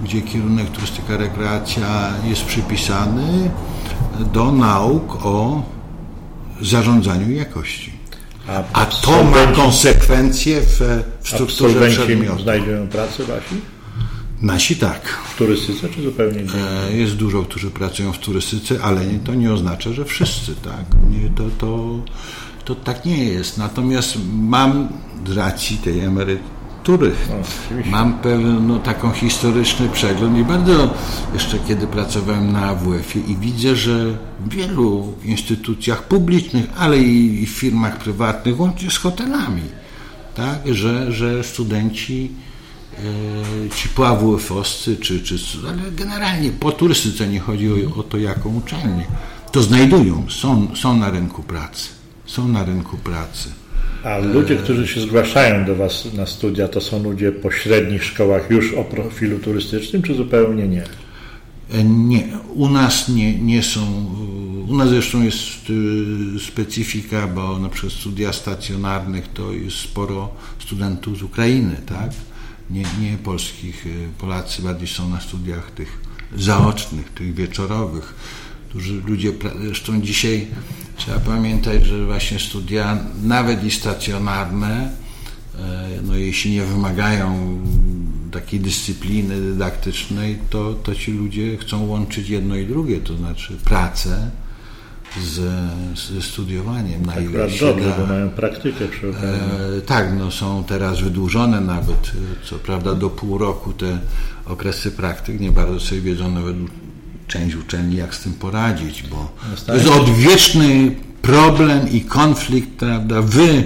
[0.03, 3.51] gdzie kierunek turystyka, rekreacja jest przypisany
[4.33, 5.63] do nauk o
[6.61, 7.91] zarządzaniu jakości.
[8.47, 10.79] A, A to ma konsekwencje w,
[11.21, 12.43] w strukturze przedmiotu.
[12.43, 13.61] znajdują pracę wasi?
[14.41, 15.07] Nasi tak.
[15.07, 16.89] W turystyce czy zupełnie nie?
[16.89, 20.85] E, jest dużo, którzy pracują w turystyce, ale to nie oznacza, że wszyscy, tak.
[21.09, 21.99] Nie, to, to,
[22.65, 23.57] to tak nie jest.
[23.57, 24.89] Natomiast mam
[25.27, 30.93] z racji tej emerytury no, mam pewien no, taką historyczny przegląd i bardzo
[31.33, 37.49] jeszcze kiedy pracowałem na AWF-ie i widzę, że w wielu instytucjach publicznych, ale i w
[37.49, 39.61] firmach prywatnych, łącznie z hotelami,
[40.35, 42.31] tak, że, że studenci
[43.75, 45.35] ci po AWF-owscy, czy, czy,
[45.67, 49.05] ale generalnie po turystyce nie chodzi o, o to, jaką uczelnię,
[49.51, 52.01] to znajdują, są, są na rynku pracy
[52.31, 53.49] są na rynku pracy.
[54.03, 58.49] A ludzie, którzy się zgłaszają do Was na studia, to są ludzie po średnich szkołach
[58.49, 60.83] już o profilu turystycznym, czy zupełnie nie?
[61.71, 63.81] E, nie, u nas nie, nie są.
[64.67, 71.17] U nas zresztą jest y, specyfika, bo na przykład studia stacjonarnych to jest sporo studentów
[71.17, 72.11] z Ukrainy, tak?
[72.71, 73.85] Nie, nie polskich.
[73.85, 76.01] Y, Polacy bardziej są na studiach tych
[76.35, 78.15] zaocznych, tych wieczorowych
[78.71, 79.31] którzy ludzie,
[79.65, 80.47] zresztą dzisiaj
[80.97, 84.91] trzeba pamiętać, że właśnie studia, nawet i stacjonarne,
[85.59, 87.59] e, no jeśli nie wymagają
[88.31, 94.31] takiej dyscypliny dydaktycznej, to, to ci ludzie chcą łączyć jedno i drugie, to znaczy pracę
[95.19, 95.39] z,
[96.13, 97.05] ze studiowaniem.
[97.05, 98.85] Na tak, dobrze, bo mają praktykę.
[98.85, 102.11] E, tak, no są teraz wydłużone nawet,
[102.43, 103.99] co prawda do pół roku te
[104.45, 106.55] okresy praktyk, nie bardzo sobie wiedzą nawet
[107.27, 109.31] część uczelni, jak z tym poradzić, bo
[109.65, 113.21] to jest odwieczny problem i konflikt, prawda?
[113.21, 113.63] Wy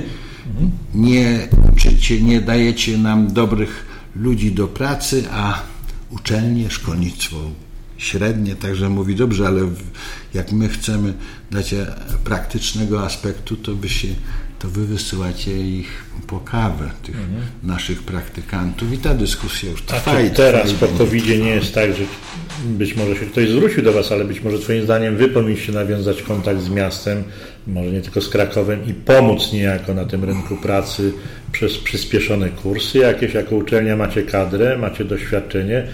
[0.95, 5.59] nie uczycie, nie dajecie nam dobrych ludzi do pracy, a
[6.09, 7.37] uczelnie, szkolnictwo
[7.97, 9.61] średnie, także mówi dobrze, ale
[10.33, 11.13] jak my chcemy
[11.51, 11.75] dać
[12.23, 14.07] praktycznego aspektu, to by się
[14.59, 17.41] to wy wysyłacie ich po kawę, tych mhm.
[17.63, 20.11] naszych praktykantów i ta dyskusja już trwa.
[20.11, 22.03] A teraz po covid nie jest tak, że
[22.65, 26.21] być może się ktoś zwrócił do Was, ale być może Twoim zdaniem Wy powinniście nawiązać
[26.21, 27.23] kontakt z miastem,
[27.67, 31.13] może nie tylko z Krakowem i pomóc niejako na tym rynku pracy
[31.51, 35.87] przez przyspieszone kursy jakieś, jako uczelnia macie kadrę, macie doświadczenie,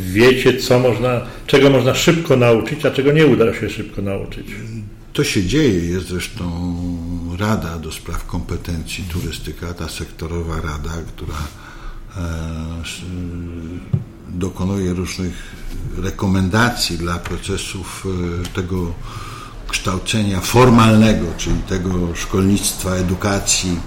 [0.00, 4.46] wiecie co można, czego można szybko nauczyć, a czego nie uda się szybko nauczyć.
[5.12, 6.76] To się dzieje, jest zresztą
[7.38, 11.34] Rada do Spraw Kompetencji Turystyka, ta sektorowa rada, która
[12.16, 12.22] e,
[14.28, 15.34] dokonuje różnych
[15.98, 18.94] rekomendacji dla procesów e, tego
[19.68, 23.78] kształcenia formalnego, czyli tego szkolnictwa, edukacji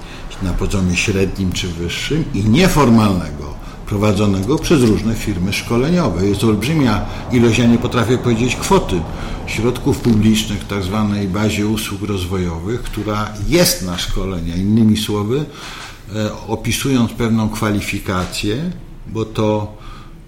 [0.43, 3.52] na poziomie średnim czy wyższym i nieformalnego,
[3.85, 6.27] prowadzonego przez różne firmy szkoleniowe.
[6.27, 9.01] Jest olbrzymia ilość, ja nie potrafię powiedzieć kwoty,
[9.47, 14.55] środków publicznych tak zwanej bazie usług rozwojowych, która jest na szkolenia.
[14.55, 15.45] Innymi słowy,
[16.15, 18.71] e, opisując pewną kwalifikację,
[19.07, 19.77] bo to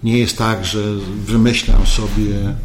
[0.04, 0.80] nie jest tak, że
[1.26, 2.56] wymyślam sobie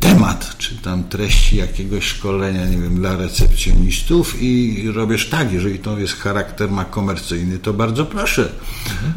[0.00, 5.98] temat, czy tam treści jakiegoś szkolenia, nie wiem, dla recepcjonistów i robisz tak, jeżeli to
[5.98, 8.52] jest charakter ma komercyjny, to bardzo proszę.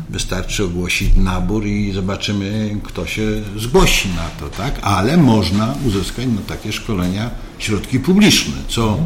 [0.10, 3.22] Wystarczy ogłosić nabór i zobaczymy, kto się
[3.58, 4.80] zgłosi na to, tak?
[4.82, 8.98] Ale można uzyskać na takie szkolenia środki publiczne, co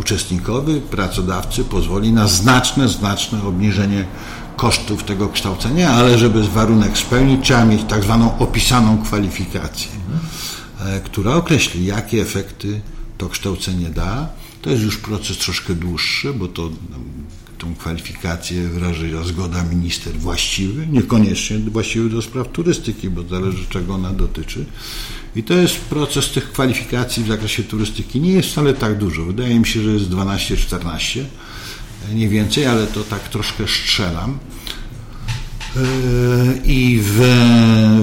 [0.00, 4.04] uczestnikowi, pracodawcy pozwoli na znaczne, znaczne obniżenie
[4.62, 9.90] kosztów tego kształcenia, ale żeby warunek spełnić, trzeba mieć tak zwaną opisaną kwalifikację.
[10.80, 12.80] E, która określi, jakie efekty
[13.18, 14.28] to kształcenie da.
[14.62, 16.70] To jest już proces troszkę dłuższy, bo to
[17.58, 24.10] tą kwalifikację wyraża zgoda minister właściwy, niekoniecznie właściwy do spraw turystyki, bo zależy czego ona
[24.10, 24.64] dotyczy.
[25.36, 28.20] I to jest proces tych kwalifikacji w zakresie turystyki.
[28.20, 29.24] Nie jest wcale tak dużo.
[29.24, 31.24] Wydaje mi się, że jest 12-14,
[32.14, 34.38] nie więcej, ale to tak troszkę strzelam.
[36.64, 37.20] I w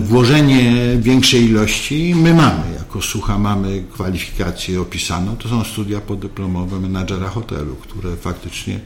[0.04, 7.30] włożenie większej ilości my mamy, jako Sucha mamy kwalifikację opisaną, to są studia podyplomowe menadżera
[7.30, 8.80] hotelu, które faktycznie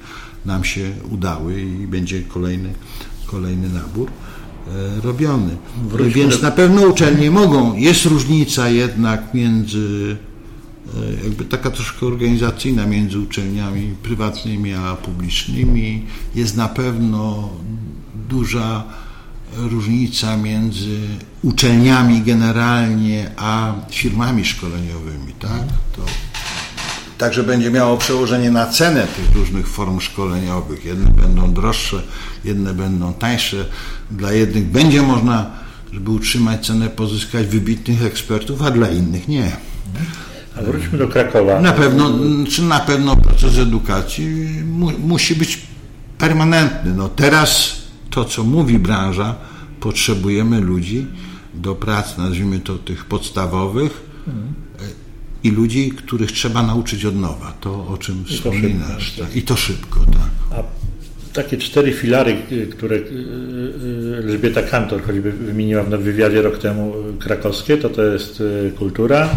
[0.46, 2.74] nam się udały i będzie kolejny,
[3.26, 5.58] kolejny nabór e, robiony.
[5.88, 7.76] Wróćmy Więc na pewno uczelnie mogą.
[7.76, 10.33] Jest różnica jednak między e,
[11.24, 16.06] jakby taka troszkę organizacyjna między uczelniami prywatnymi a publicznymi.
[16.36, 17.50] Jest na pewno
[18.30, 18.84] duża
[19.58, 21.00] różnica między
[21.42, 25.64] uczelniami generalnie a firmami szkoleniowymi, tak?
[25.96, 26.06] To
[27.18, 30.86] także będzie miało przełożenie na cenę tych różnych form szkoleniowych.
[30.86, 32.04] Jedne będą droższe,
[32.46, 33.66] jedne będą tańsze.
[34.12, 35.52] Dla jednych będzie można,
[35.94, 39.52] żeby utrzymać cenę, pozyskać wybitnych ekspertów, a dla innych nie.
[40.56, 41.62] A wróćmy do Krakowa.
[41.62, 42.12] Na pewno,
[42.50, 44.28] czy na pewno proces edukacji
[44.66, 45.62] mu, musi być
[46.18, 46.94] permanentny.
[46.94, 49.36] No teraz to, co mówi branża,
[49.80, 51.08] potrzebujemy ludzi
[51.54, 54.02] do prac, nazwijmy to tych podstawowych
[55.44, 57.54] i ludzi, których trzeba nauczyć od nowa.
[57.62, 59.16] To, o czym I wspominasz.
[59.20, 59.36] Tak.
[59.36, 60.00] I to szybko.
[60.00, 60.60] Tak.
[60.60, 60.64] A
[61.34, 62.38] takie cztery filary,
[62.72, 68.04] które y, y, Elżbieta Kantor choćby wymieniła w wywiadzie rok temu y, krakowskie, to to
[68.04, 68.44] jest
[68.78, 69.30] kultura,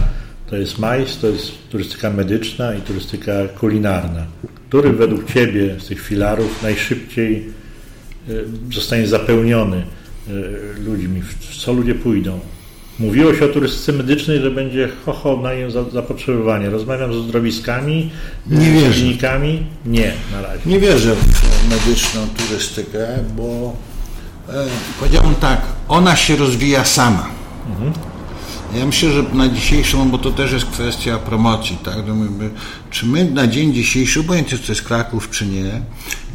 [0.50, 4.26] to jest majs, to jest turystyka medyczna i turystyka kulinarna.
[4.68, 7.44] Który według Ciebie z tych filarów najszybciej
[8.28, 9.76] Y, zostanie zapełniony
[10.28, 12.40] y, ludźmi, w co ludzie pójdą.
[12.98, 16.70] Mówiło się o turystyce medycznej, że będzie ho, na nią zapotrzebowanie.
[16.70, 18.11] Rozmawiam z uzdrowiskami,
[18.46, 19.66] nie z klinikami.
[19.87, 20.61] Nie, na razie.
[20.66, 23.76] Nie wierzę w medyczną turystykę, bo
[24.48, 24.66] e,
[25.00, 27.28] powiedziałbym tak, ona się rozwija sama.
[27.70, 27.92] Mhm.
[28.74, 31.96] Ja myślę, że na dzisiejszą, bo to też jest kwestia promocji, tak?
[32.90, 35.81] Czy my na dzień dzisiejszy, obojętnie czy to jest Kraków, czy nie,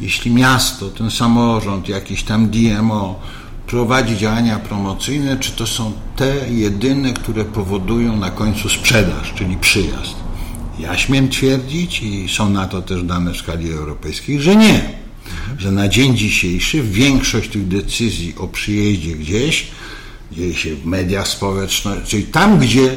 [0.00, 3.20] jeśli miasto, ten samorząd, jakiś tam DMO
[3.66, 10.14] prowadzi działania promocyjne, czy to są te jedyne, które powodują na końcu sprzedaż, czyli przyjazd?
[10.78, 14.90] Ja śmiem twierdzić, i są na to też dane w skali europejskiej, że nie.
[15.58, 19.66] Że na dzień dzisiejszy większość tych decyzji o przyjeździe gdzieś
[20.32, 22.96] dzieje się w mediach społecznych, czyli tam, gdzie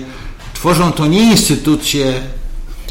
[0.54, 2.14] tworzą to nie instytucje.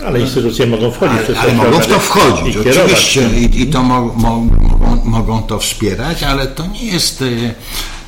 [0.07, 1.19] Ale instytucje mogą wchodzić.
[1.29, 5.59] Ale, ale mogą w to wchodzić, oczywiście, i, i to mo, mo, mogą, mogą to
[5.59, 7.55] wspierać, ale to nie jest e,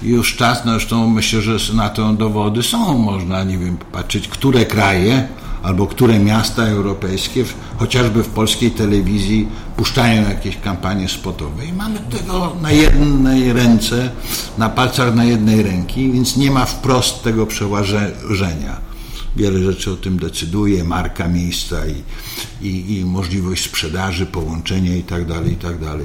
[0.03, 4.64] już czas, no zresztą myślę, że na to dowody są, można, nie wiem, patrzeć, które
[4.64, 5.29] kraje
[5.66, 7.44] albo które miasta europejskie,
[7.76, 14.11] chociażby w polskiej telewizji, puszczają jakieś kampanie spotowe i mamy tego na jednej ręce,
[14.59, 18.81] na palcach na jednej ręki, więc nie ma wprost tego przeważenia.
[19.37, 22.02] Wiele rzeczy o tym decyduje, marka miejsca i,
[22.66, 25.35] i, i możliwość sprzedaży, połączenia itd.
[25.35, 25.87] tak itd.
[25.87, 26.00] Tak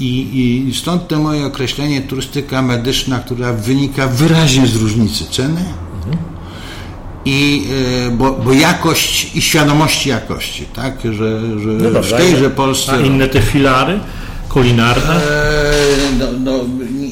[0.00, 5.64] I, I stąd to moje określenie turystyka medyczna, która wynika wyraźnie z różnicy ceny,
[7.24, 7.66] i,
[8.06, 12.92] e, bo, bo jakość i świadomości jakości, tak, że, że no dobra, w tejże Polsce...
[12.92, 14.00] A inne te filary
[14.48, 15.14] kulinarne?
[15.14, 15.72] E,
[16.18, 16.64] no, no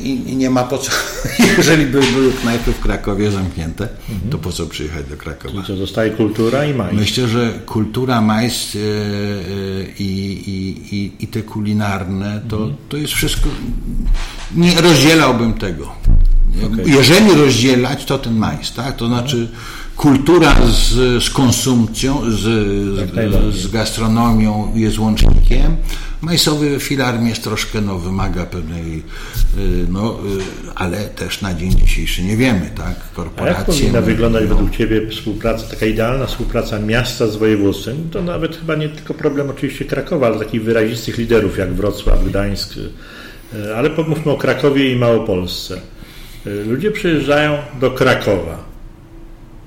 [0.05, 0.93] i, nie ma po co,
[1.59, 4.31] jeżeli by były knajpy w Krakowie zamknięte, mhm.
[4.31, 5.55] to po co przyjechać do Krakowa?
[5.55, 6.95] Czyli to zostaje kultura i majs?
[6.95, 8.83] Myślę, że kultura, majs e, e,
[9.99, 10.05] i,
[10.51, 12.77] i, i, i te kulinarne, to, mhm.
[12.89, 13.49] to jest wszystko,
[14.55, 15.93] nie rozdzielałbym tego
[16.67, 16.85] Okay.
[16.87, 18.97] Jeżeli rozdzielać, to ten majs, tak?
[18.97, 19.49] To znaczy
[19.97, 25.77] kultura z, z konsumpcją, z, z, z, gastronomią jest łącznikiem.
[26.21, 29.03] Majsowy filar jest troszkę, no, wymaga pewnej,
[29.59, 30.19] y, no,
[30.69, 33.13] y, ale też na dzień dzisiejszy nie wiemy, tak?
[33.13, 33.57] Korporacje.
[33.57, 38.11] A jak powinna wyglądać no, według Ciebie współpraca, taka idealna współpraca miasta z województwem?
[38.11, 42.77] To nawet chyba nie tylko problem oczywiście Krakowa, ale takich wyrazistych liderów jak Wrocław, Gdańsk,
[42.77, 45.81] y, ale pomówmy o Krakowie i Małopolsce.
[46.67, 48.70] Ludzie przyjeżdżają do Krakowa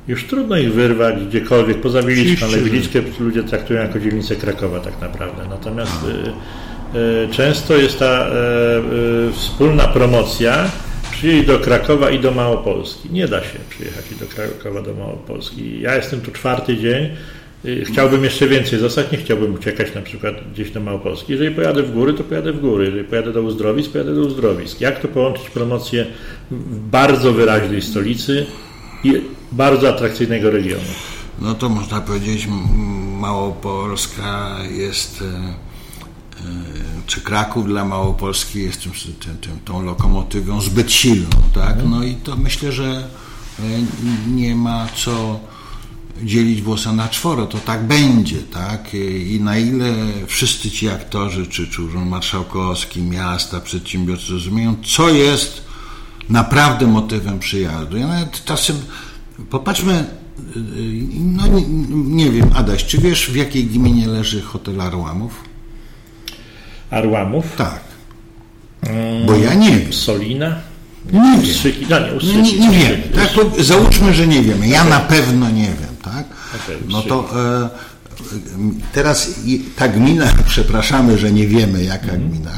[0.07, 5.01] już trudno ich wyrwać gdziekolwiek, poza Wieliczką, ale Wieliczkę ludzie traktują jako dzielnicę Krakowa tak
[5.01, 5.43] naprawdę.
[5.49, 10.71] Natomiast y, y, często jest ta y, wspólna promocja,
[11.11, 13.09] przyjeźdź do Krakowa i do Małopolski.
[13.11, 15.81] Nie da się przyjechać i do Krakowa, do Małopolski.
[15.81, 17.09] Ja jestem tu czwarty dzień,
[17.83, 21.31] chciałbym jeszcze więcej zostać, nie chciałbym uciekać na przykład gdzieś do Małopolski.
[21.31, 22.85] Jeżeli pojadę w góry, to pojadę w góry.
[22.85, 24.81] Jeżeli pojadę do uzdrowisk, pojadę do uzdrowisk.
[24.81, 26.05] Jak to połączyć promocję
[26.51, 28.45] w bardzo wyraźnej stolicy
[29.51, 30.83] bardzo atrakcyjnego regionu.
[31.41, 32.47] No to można powiedzieć,
[33.19, 35.53] Małopolska jest, e, e,
[37.07, 41.77] czy Kraków dla Małopolski jest tym, tym, tym, tą lokomotywą zbyt silną, tak?
[41.85, 43.07] No i to myślę, że
[43.59, 43.63] e,
[44.27, 45.39] nie ma co
[46.23, 48.93] dzielić włosa na czworo, to tak będzie, tak?
[49.27, 49.93] I na ile
[50.27, 55.72] wszyscy ci aktorzy, czy, czy Urząd Marszałkowski, miasta, przedsiębiorcy rozumieją, co jest
[56.29, 57.97] naprawdę motywem przyjazdu.
[57.97, 58.75] Ja nawet czasem
[59.49, 60.05] popatrzmy,
[61.15, 61.67] no nie,
[62.25, 65.43] nie, wiem, Adaś, czy wiesz w jakiej gminie leży hotel Arłamów?
[66.89, 67.55] Arłamów?
[67.57, 67.79] Tak.
[69.25, 69.93] Bo ja nie wiem.
[69.93, 70.55] Solina?
[71.11, 71.89] Nie wiem.
[71.89, 73.01] No, nie, nie, nie wiem.
[73.15, 74.67] Tak, załóżmy, że nie wiemy.
[74.67, 76.25] Ja na pewno nie wiem, tak?
[76.89, 77.69] No to e,
[78.93, 79.29] teraz
[79.75, 82.29] ta gmina, przepraszamy, że nie wiemy jaka mhm.
[82.29, 82.51] gmina,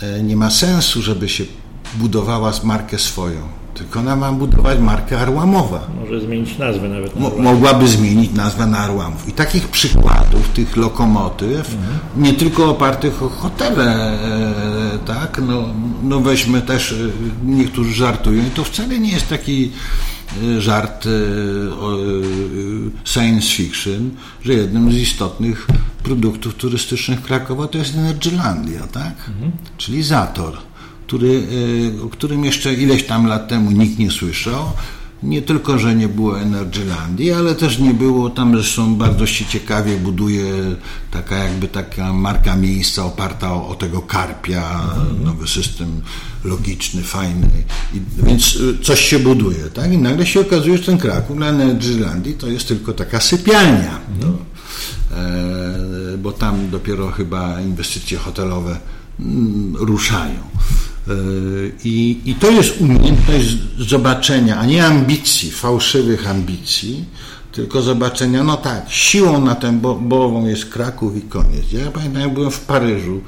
[0.00, 1.44] e, nie ma sensu, żeby się
[1.94, 3.40] budowała markę swoją.
[3.74, 5.86] Tylko ona ma budować markę Arłamowa.
[6.00, 9.28] Może zmienić nazwę nawet na Mogłaby zmienić nazwę na Arłamów.
[9.28, 11.98] I takich przykładów, tych lokomotyw, mhm.
[12.16, 14.12] nie tylko opartych o hotele,
[14.94, 15.68] e, tak, no,
[16.02, 16.96] no weźmy też, e,
[17.44, 19.70] niektórzy żartują, i to wcale nie jest taki
[20.42, 21.08] e, żart
[23.04, 24.10] science fiction,
[24.44, 25.66] że jednym z istotnych
[26.02, 29.14] produktów turystycznych Krakowa to jest Energylandia, tak?
[29.28, 29.52] Mhm.
[29.76, 30.54] Czyli Zator
[31.06, 31.42] który,
[31.98, 34.72] e, o którym jeszcze ileś tam lat temu nikt nie słyszał.
[35.22, 39.96] Nie tylko, że nie było Energylandii, ale też nie było, tam zresztą bardzo się ciekawie
[39.96, 40.44] buduje
[41.10, 44.80] taka jakby taka marka miejsca oparta o, o tego karpia,
[45.24, 46.00] nowy system
[46.44, 47.50] logiczny, fajny.
[47.94, 49.92] I, więc e, coś się buduje, tak?
[49.92, 54.00] I nagle się okazuje, że ten Kraków na Energylandii to jest tylko taka sypialnia.
[54.20, 54.36] No.
[55.16, 58.80] E, bo tam dopiero chyba inwestycje hotelowe
[59.20, 60.40] mm, ruszają.
[61.84, 67.04] I, I to jest umiejętność zobaczenia, a nie ambicji, fałszywych ambicji,
[67.52, 71.72] tylko zobaczenia, no tak, siłą na tę bołową jest Kraków i koniec.
[71.72, 73.20] Ja pamiętam, jak byłem w Paryżu,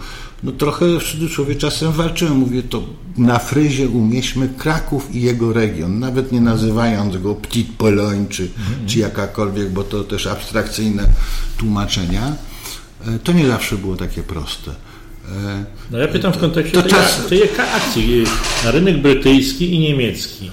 [0.43, 2.83] no trochę w cudzysłowie czasem walczyłem, mówię to
[3.19, 8.87] na fryzie umieśćmy Kraków i jego region, nawet nie nazywając go Petit Pologne czy, mm-hmm.
[8.87, 11.09] czy jakakolwiek, bo to też abstrakcyjne
[11.57, 12.37] tłumaczenia.
[13.07, 14.71] E, to nie zawsze było takie proste.
[15.91, 16.93] No ja pytam w kontekście tej,
[17.29, 17.43] tej
[17.75, 18.25] akcji
[18.65, 20.51] na rynek brytyjski i niemiecki.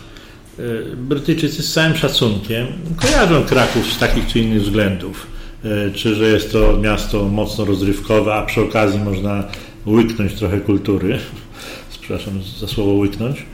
[0.59, 5.27] E, Brytyjczycy z całym szacunkiem kojarzą Kraków z takich czy innych względów.
[5.65, 9.43] E, czy że jest to miasto mocno rozrywkowe, a przy okazji można
[9.88, 11.19] łyknąć trochę kultury.
[12.01, 13.45] Przepraszam za słowo łyknąć.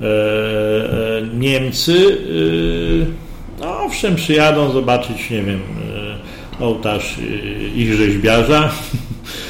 [0.00, 0.06] E,
[1.34, 2.18] Niemcy,
[3.60, 5.60] no owszem, przyjadą zobaczyć, nie wiem,
[6.60, 7.16] ołtarz
[7.74, 9.49] ich rzeźbiarza, E,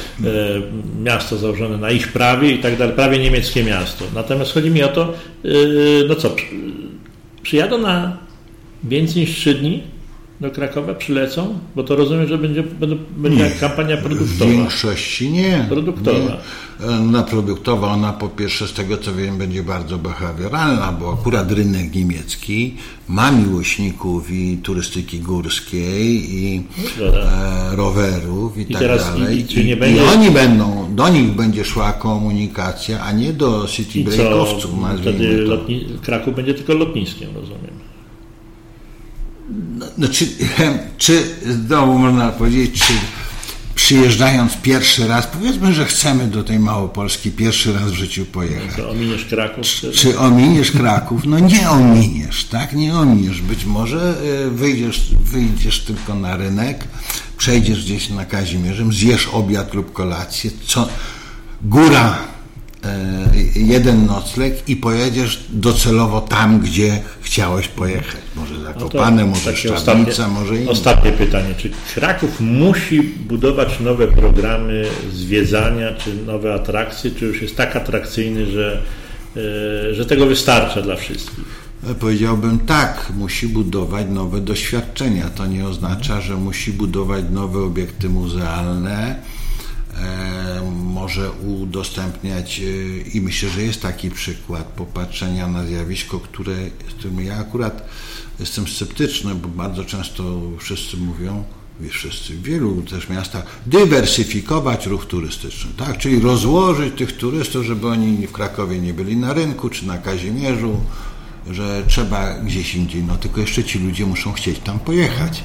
[1.03, 4.05] miasto założone na ich prawie i tak dalej, prawie niemieckie miasto.
[4.15, 5.13] Natomiast chodzi mi o to,
[5.45, 5.47] e,
[6.07, 6.35] no co,
[7.41, 8.17] przyjadą na
[8.83, 9.83] więcej niż trzy dni
[10.41, 12.63] do Krakowa, przylecą, bo to rozumiem, że będzie,
[13.17, 14.45] będzie nie, kampania produktowa.
[14.45, 15.65] W większości nie.
[15.69, 16.19] Produktowa.
[16.19, 16.37] Nie.
[17.11, 21.95] No, produktowa, ona po pierwsze z tego co wiem będzie bardzo behawioralna, bo akurat rynek
[21.95, 22.75] niemiecki
[23.07, 26.63] ma miłośników i turystyki górskiej i
[27.01, 29.37] e, rowerów i, I tak dalej.
[29.37, 29.95] I, I.
[29.95, 34.71] I, oni będą, do nich będzie szła komunikacja, a nie do city breakowców.
[35.01, 35.85] Wtedy lotni...
[36.01, 37.70] Kraków będzie tylko lotniskiem, rozumiem.
[39.81, 40.27] No, no czy,
[40.97, 42.93] czy znowu można powiedzieć, czy
[43.75, 48.77] przyjeżdżając pierwszy raz, powiedzmy, że chcemy do tej Małopolski pierwszy raz w życiu pojechać.
[48.77, 49.65] No, ominiesz Kraków?
[49.65, 51.21] Czy, czy ominiesz Kraków?
[51.25, 52.73] No nie ominiesz, tak?
[52.73, 53.41] Nie ominiesz.
[53.41, 54.15] Być może
[54.45, 56.87] e, wyjdziesz, wyjdziesz tylko na rynek,
[57.37, 60.89] przejdziesz gdzieś na Kazimierzem, zjesz obiad lub kolację, co
[61.61, 62.17] góra
[63.55, 68.21] jeden nocleg i pojedziesz docelowo tam, gdzie chciałeś pojechać.
[68.35, 70.71] Może Zakopane, no może Szczawnica, może inne.
[70.71, 71.53] Ostatnie pytanie.
[71.57, 78.45] Czy Kraków musi budować nowe programy zwiedzania, czy nowe atrakcje, czy już jest tak atrakcyjny,
[78.45, 78.81] że,
[79.37, 81.71] e, że tego wystarcza dla wszystkich?
[81.99, 85.29] Powiedziałbym tak, musi budować nowe doświadczenia.
[85.29, 89.40] To nie oznacza, że musi budować nowe obiekty muzealne, e,
[90.71, 92.63] może udostępniać e,
[93.09, 96.55] i myślę, że jest taki przykład popatrzenia na zjawisko, które,
[96.89, 97.89] z którym ja akurat
[98.39, 101.43] jestem sceptyczny, bo bardzo często wszyscy mówią,
[101.89, 105.97] wszyscy, w wielu też miastach, dywersyfikować ruch turystyczny, tak?
[105.97, 110.77] Czyli rozłożyć tych turystów, żeby oni w Krakowie nie byli na rynku czy na Kazimierzu,
[111.49, 115.43] że trzeba gdzieś indziej, no tylko jeszcze ci ludzie muszą chcieć tam pojechać.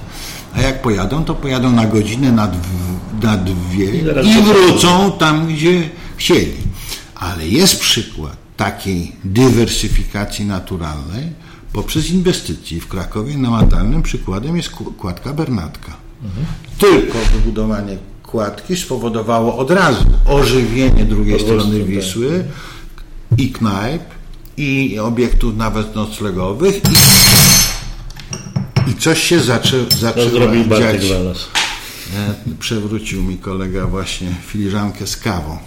[0.54, 2.52] A jak pojadą, to pojadą na godzinę, na,
[3.22, 6.56] na dwie i wrócą tam, gdzie chcieli.
[7.14, 11.32] Ale jest przykład takiej dywersyfikacji naturalnej
[11.72, 12.80] poprzez inwestycje.
[12.80, 15.92] W Krakowie namacalnym przykładem jest kładka Bernatka.
[16.24, 16.46] Mhm.
[16.78, 21.88] Tylko wybudowanie kładki spowodowało od razu ożywienie drugiej strony tak.
[21.88, 22.44] Wisły
[23.38, 24.02] i knajp,
[24.56, 26.96] i obiektów nawet noclegowych i,
[28.90, 31.04] i coś się zaczę, zaczęło dziać.
[32.14, 35.58] E, przewrócił mi kolega właśnie filiżankę z kawą.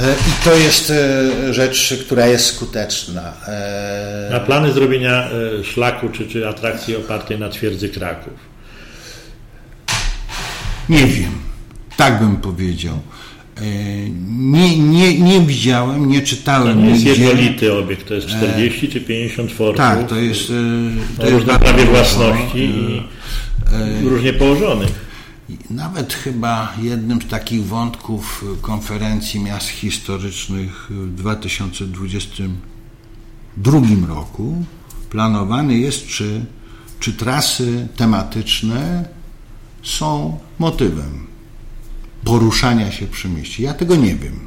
[0.00, 3.32] E, I to jest e, rzecz, która jest skuteczna.
[4.36, 5.28] A plany zrobienia
[5.62, 8.32] szlaku czy, czy atrakcji opartej na twierdzy Kraków?
[10.88, 11.32] Nie wiem.
[11.96, 13.00] Tak bym powiedział.
[13.56, 13.60] E,
[14.38, 16.78] nie, nie, nie widziałem, nie czytałem.
[16.78, 17.24] To nie jest nigdzie.
[17.24, 19.76] jednolity obiekt, to jest 40 e, czy 50 fortów.
[19.76, 20.50] Tak, to jest.
[20.50, 20.52] E,
[21.20, 23.02] to jest prawie własności i
[24.08, 25.06] różnie położonych.
[25.70, 34.64] Nawet chyba jednym z takich wątków konferencji miast historycznych w 2022 roku
[35.10, 36.44] planowany jest, czy,
[37.00, 39.08] czy trasy tematyczne
[39.82, 41.26] są motywem
[42.26, 43.62] poruszania się przy mieście.
[43.62, 44.40] Ja tego nie wiem.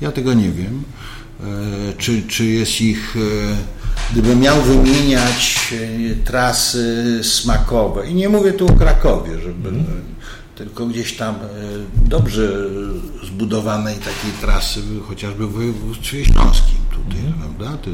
[0.00, 0.82] Ja tego nie wiem.
[1.40, 3.56] E, czy, czy jest ich, e,
[4.12, 5.74] gdybym miał wymieniać
[6.12, 9.84] e, trasy smakowe, i nie mówię tu o Krakowie, żeby, mm.
[10.54, 11.34] tylko gdzieś tam
[11.96, 12.52] dobrze
[13.24, 17.32] zbudowanej takiej trasy, chociażby w województwie śląskim tutaj, mm.
[17.32, 17.76] prawda?
[17.76, 17.90] Te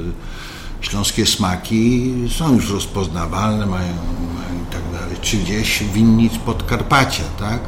[0.80, 3.94] śląskie smaki są już rozpoznawalne, mają,
[4.34, 7.60] mają i tak dalej, czy gdzieś winnic Podkarpacia, tak?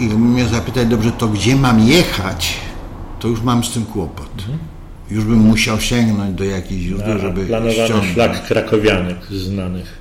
[0.00, 2.54] I mnie zapytać, dobrze, to gdzie mam jechać,
[3.20, 4.30] to już mam z tym kłopot.
[4.38, 4.58] Mhm.
[5.10, 8.14] Już bym musiał sięgnąć do jakichś źródeł, żeby Planowany ściągnąć.
[8.14, 9.98] szlak krakowianek znanych.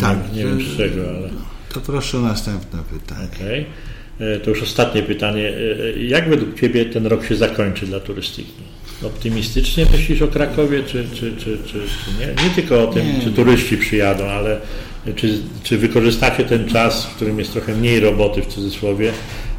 [0.00, 0.18] Tak.
[0.32, 1.28] Nie, nie wiem z czego, ale...
[1.74, 3.28] To proszę o następne pytanie.
[3.36, 3.64] Okay.
[4.20, 5.48] E, to już ostatnie pytanie.
[5.48, 8.52] E, e, jak według Ciebie ten rok się zakończy dla turystyki?
[9.02, 12.44] Optymistycznie myślisz o Krakowie, czy, czy, czy, czy, czy nie?
[12.44, 13.20] Nie tylko o tym, nie.
[13.20, 14.60] czy turyści przyjadą, ale
[15.16, 19.12] czy, czy wykorzystacie ten czas, w którym jest trochę mniej roboty w cudzysłowie,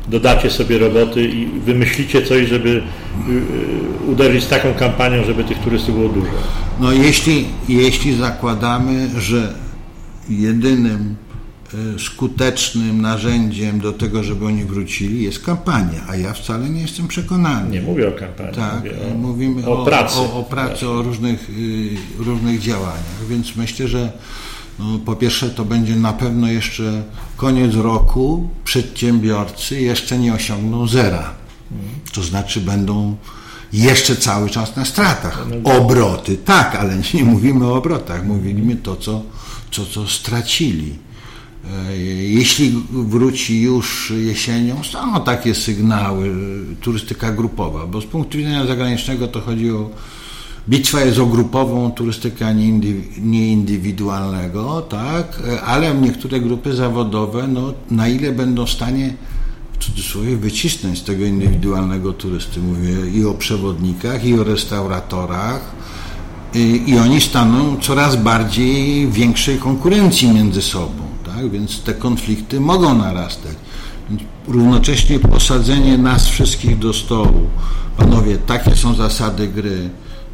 [0.08, 5.60] dodacie sobie roboty i wymyślicie coś, żeby y, y, uderzyć z taką kampanią, żeby tych
[5.60, 6.32] turystów było dużo?
[6.80, 9.54] No jeśli, jeśli zakładamy, że
[10.30, 11.16] jedynym
[11.96, 17.08] y, skutecznym narzędziem do tego, żeby oni wrócili jest kampania, a ja wcale nie jestem
[17.08, 17.70] przekonany.
[17.70, 21.50] Nie mówię o kampanii, tak, o, mówimy o, o pracy, o, o, pracy, o różnych,
[22.18, 24.12] różnych działaniach, więc myślę, że
[25.06, 27.04] po pierwsze, to będzie na pewno jeszcze
[27.38, 28.50] koniec roku.
[28.64, 31.34] Przedsiębiorcy jeszcze nie osiągną zera.
[32.14, 33.16] To znaczy będą
[33.74, 35.46] jeszcze cały czas na stratach.
[35.64, 39.22] Obroty, tak, ale nie mówimy o obrotach, mówimy to, co,
[39.72, 40.94] co, co stracili.
[41.90, 41.98] E,
[42.28, 46.36] jeśli wróci już jesienią, są takie sygnały,
[46.82, 49.90] turystyka grupowa, bo z punktu widzenia zagranicznego to chodzi o
[50.70, 52.52] Bitwa jest o grupową turystykę, a
[53.22, 59.14] nie indywidualnego, tak, ale niektóre grupy zawodowe, no, na ile będą w stanie
[59.74, 62.60] w cudzysłowie wycisnąć z tego indywidualnego turysty.
[62.60, 65.72] Mówię i o przewodnikach, i o restauratorach,
[66.54, 72.98] i, i oni staną coraz bardziej większej konkurencji między sobą, tak, więc te konflikty mogą
[72.98, 73.56] narastać.
[74.48, 77.48] równocześnie posadzenie nas wszystkich do stołu.
[77.98, 79.90] Panowie, takie są zasady gry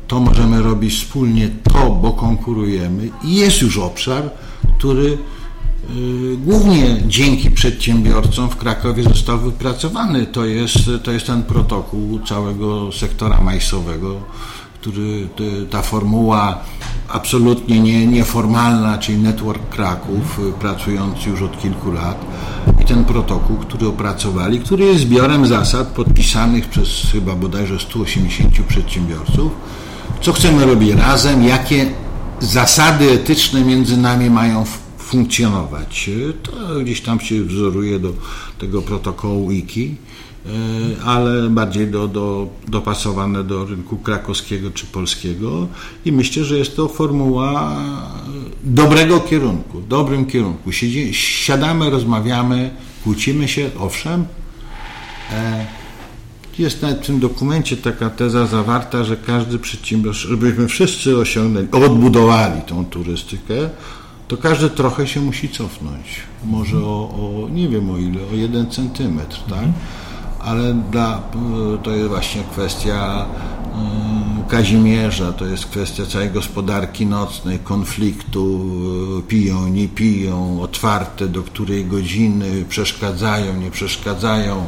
[0.09, 4.29] to możemy robić wspólnie to, bo konkurujemy i jest już obszar,
[4.77, 5.17] który
[5.95, 10.25] y, głównie dzięki przedsiębiorcom w Krakowie został wypracowany.
[10.25, 14.21] To jest, to jest ten protokół całego sektora majsowego,
[14.81, 15.27] który
[15.69, 16.59] ta formuła
[17.09, 22.25] absolutnie nie, nieformalna, czyli Network Kraków, pracujący już od kilku lat.
[22.81, 29.51] I ten protokół, który opracowali, który jest zbiorem zasad podpisanych przez chyba bodajże 180 przedsiębiorców.
[30.21, 31.85] Co chcemy robić razem, jakie
[32.39, 34.65] zasady etyczne między nami mają
[34.97, 36.09] funkcjonować.
[36.43, 36.51] To
[36.83, 38.13] gdzieś tam się wzoruje do
[38.59, 39.95] tego protokołu IKI,
[40.45, 40.49] e,
[41.05, 45.67] ale bardziej do, do, dopasowane do rynku krakowskiego czy polskiego
[46.05, 47.75] i myślę, że jest to formuła
[48.63, 50.71] dobrego kierunku, dobrym kierunku.
[50.71, 52.69] Siedzi, siadamy, rozmawiamy,
[53.03, 54.25] kłócimy się, owszem.
[56.59, 61.67] E, jest nawet w tym dokumencie taka teza zawarta, że każdy przedsiębiorca, żebyśmy wszyscy osiągnęli,
[61.71, 63.69] odbudowali tą turystykę,
[64.27, 66.05] to każdy trochę się musi cofnąć.
[66.45, 69.65] Może o, o nie wiem o ile, o jeden centymetr, tak?
[70.39, 71.21] Ale dla,
[71.83, 73.25] to jest właśnie kwestia
[74.45, 78.61] y, Kazimierza, to jest kwestia całej gospodarki nocnej, konfliktu,
[79.19, 84.65] y, piją, nie piją, otwarte, do której godziny, przeszkadzają, nie przeszkadzają.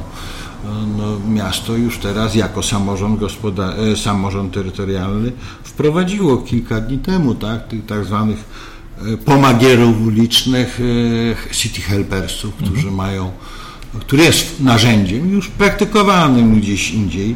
[0.98, 5.32] No, miasto już teraz jako samorząd, gospodar- samorząd terytorialny
[5.64, 8.46] wprowadziło kilka dni temu tak, tych tak zwanych
[9.26, 10.80] pomagierów ulicznych,
[11.52, 12.96] e, city helpersów, którzy mhm.
[12.96, 13.32] mają,
[14.00, 17.36] który jest narzędziem już praktykowanym gdzieś indziej,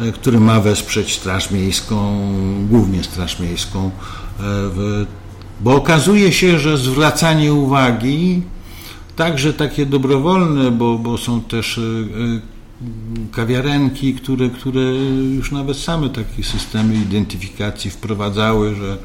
[0.00, 2.28] e, który ma wesprzeć Straż Miejską,
[2.70, 3.90] głównie Straż Miejską, e,
[4.40, 5.06] w,
[5.60, 8.42] bo okazuje się, że zwracanie uwagi,
[9.16, 11.80] także takie dobrowolne, bo, bo są też
[13.32, 14.82] kawiarenki, które, które
[15.36, 18.98] już nawet same takie systemy identyfikacji wprowadzały, że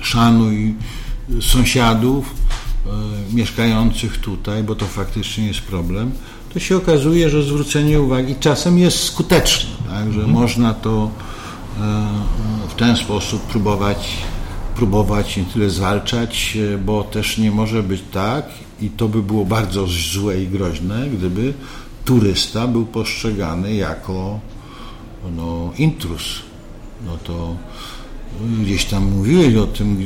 [0.00, 0.74] szanuj
[1.40, 2.34] sąsiadów
[2.86, 6.10] e, mieszkających tutaj, bo to faktycznie jest problem,
[6.54, 10.12] to się okazuje, że zwrócenie uwagi czasem jest skuteczne, tak?
[10.12, 10.30] że mhm.
[10.30, 11.10] można to
[11.80, 14.08] e, w ten sposób próbować,
[14.76, 18.44] próbować nie tyle zwalczać, e, bo też nie może być tak
[18.80, 21.54] i to by było bardzo złe i groźne, gdyby
[22.06, 24.40] turysta był postrzegany jako
[25.36, 26.42] no, intrus.
[27.06, 27.56] No to
[28.62, 29.96] gdzieś tam mówiłeś o tym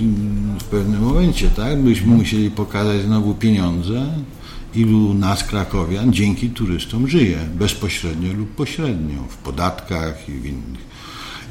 [0.61, 1.83] w pewnym momencie, tak?
[1.83, 4.07] Byśmy musieli pokazać znowu pieniądze,
[4.75, 10.91] ilu nas, krakowian, dzięki turystom żyje, bezpośrednio lub pośrednio, w podatkach i w innych.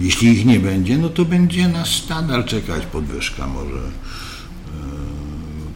[0.01, 3.81] Jeśli ich nie będzie, no to będzie nas nadal czekać podwyżka może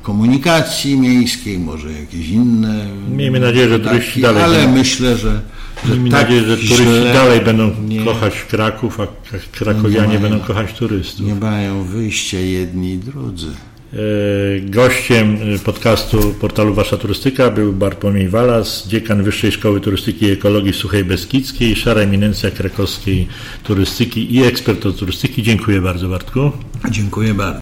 [0.03, 2.85] komunikacji miejskiej, może jakieś inne.
[3.09, 4.43] Miejmy nadzieję, że turyści dalej.
[4.43, 5.41] Ale myślę, że
[5.85, 9.07] Miejmy tak nadzieję, że turyści dalej będą nie, kochać Kraków, a
[9.51, 11.25] krakowianie mają, będą kochać turystów.
[11.25, 13.47] Nie mają wyjścia jedni i drudzy.
[13.93, 13.97] E,
[14.61, 21.05] gościem podcastu portalu Wasza Turystyka był Bartłomiej Walas, dziekan Wyższej Szkoły Turystyki i Ekologii Suchej
[21.05, 23.27] Beskidzkiej, szara eminencja krakowskiej
[23.63, 25.43] turystyki i ekspert od turystyki.
[25.43, 26.51] Dziękuję bardzo Bartku.
[26.91, 27.43] Dziękuję bardzo.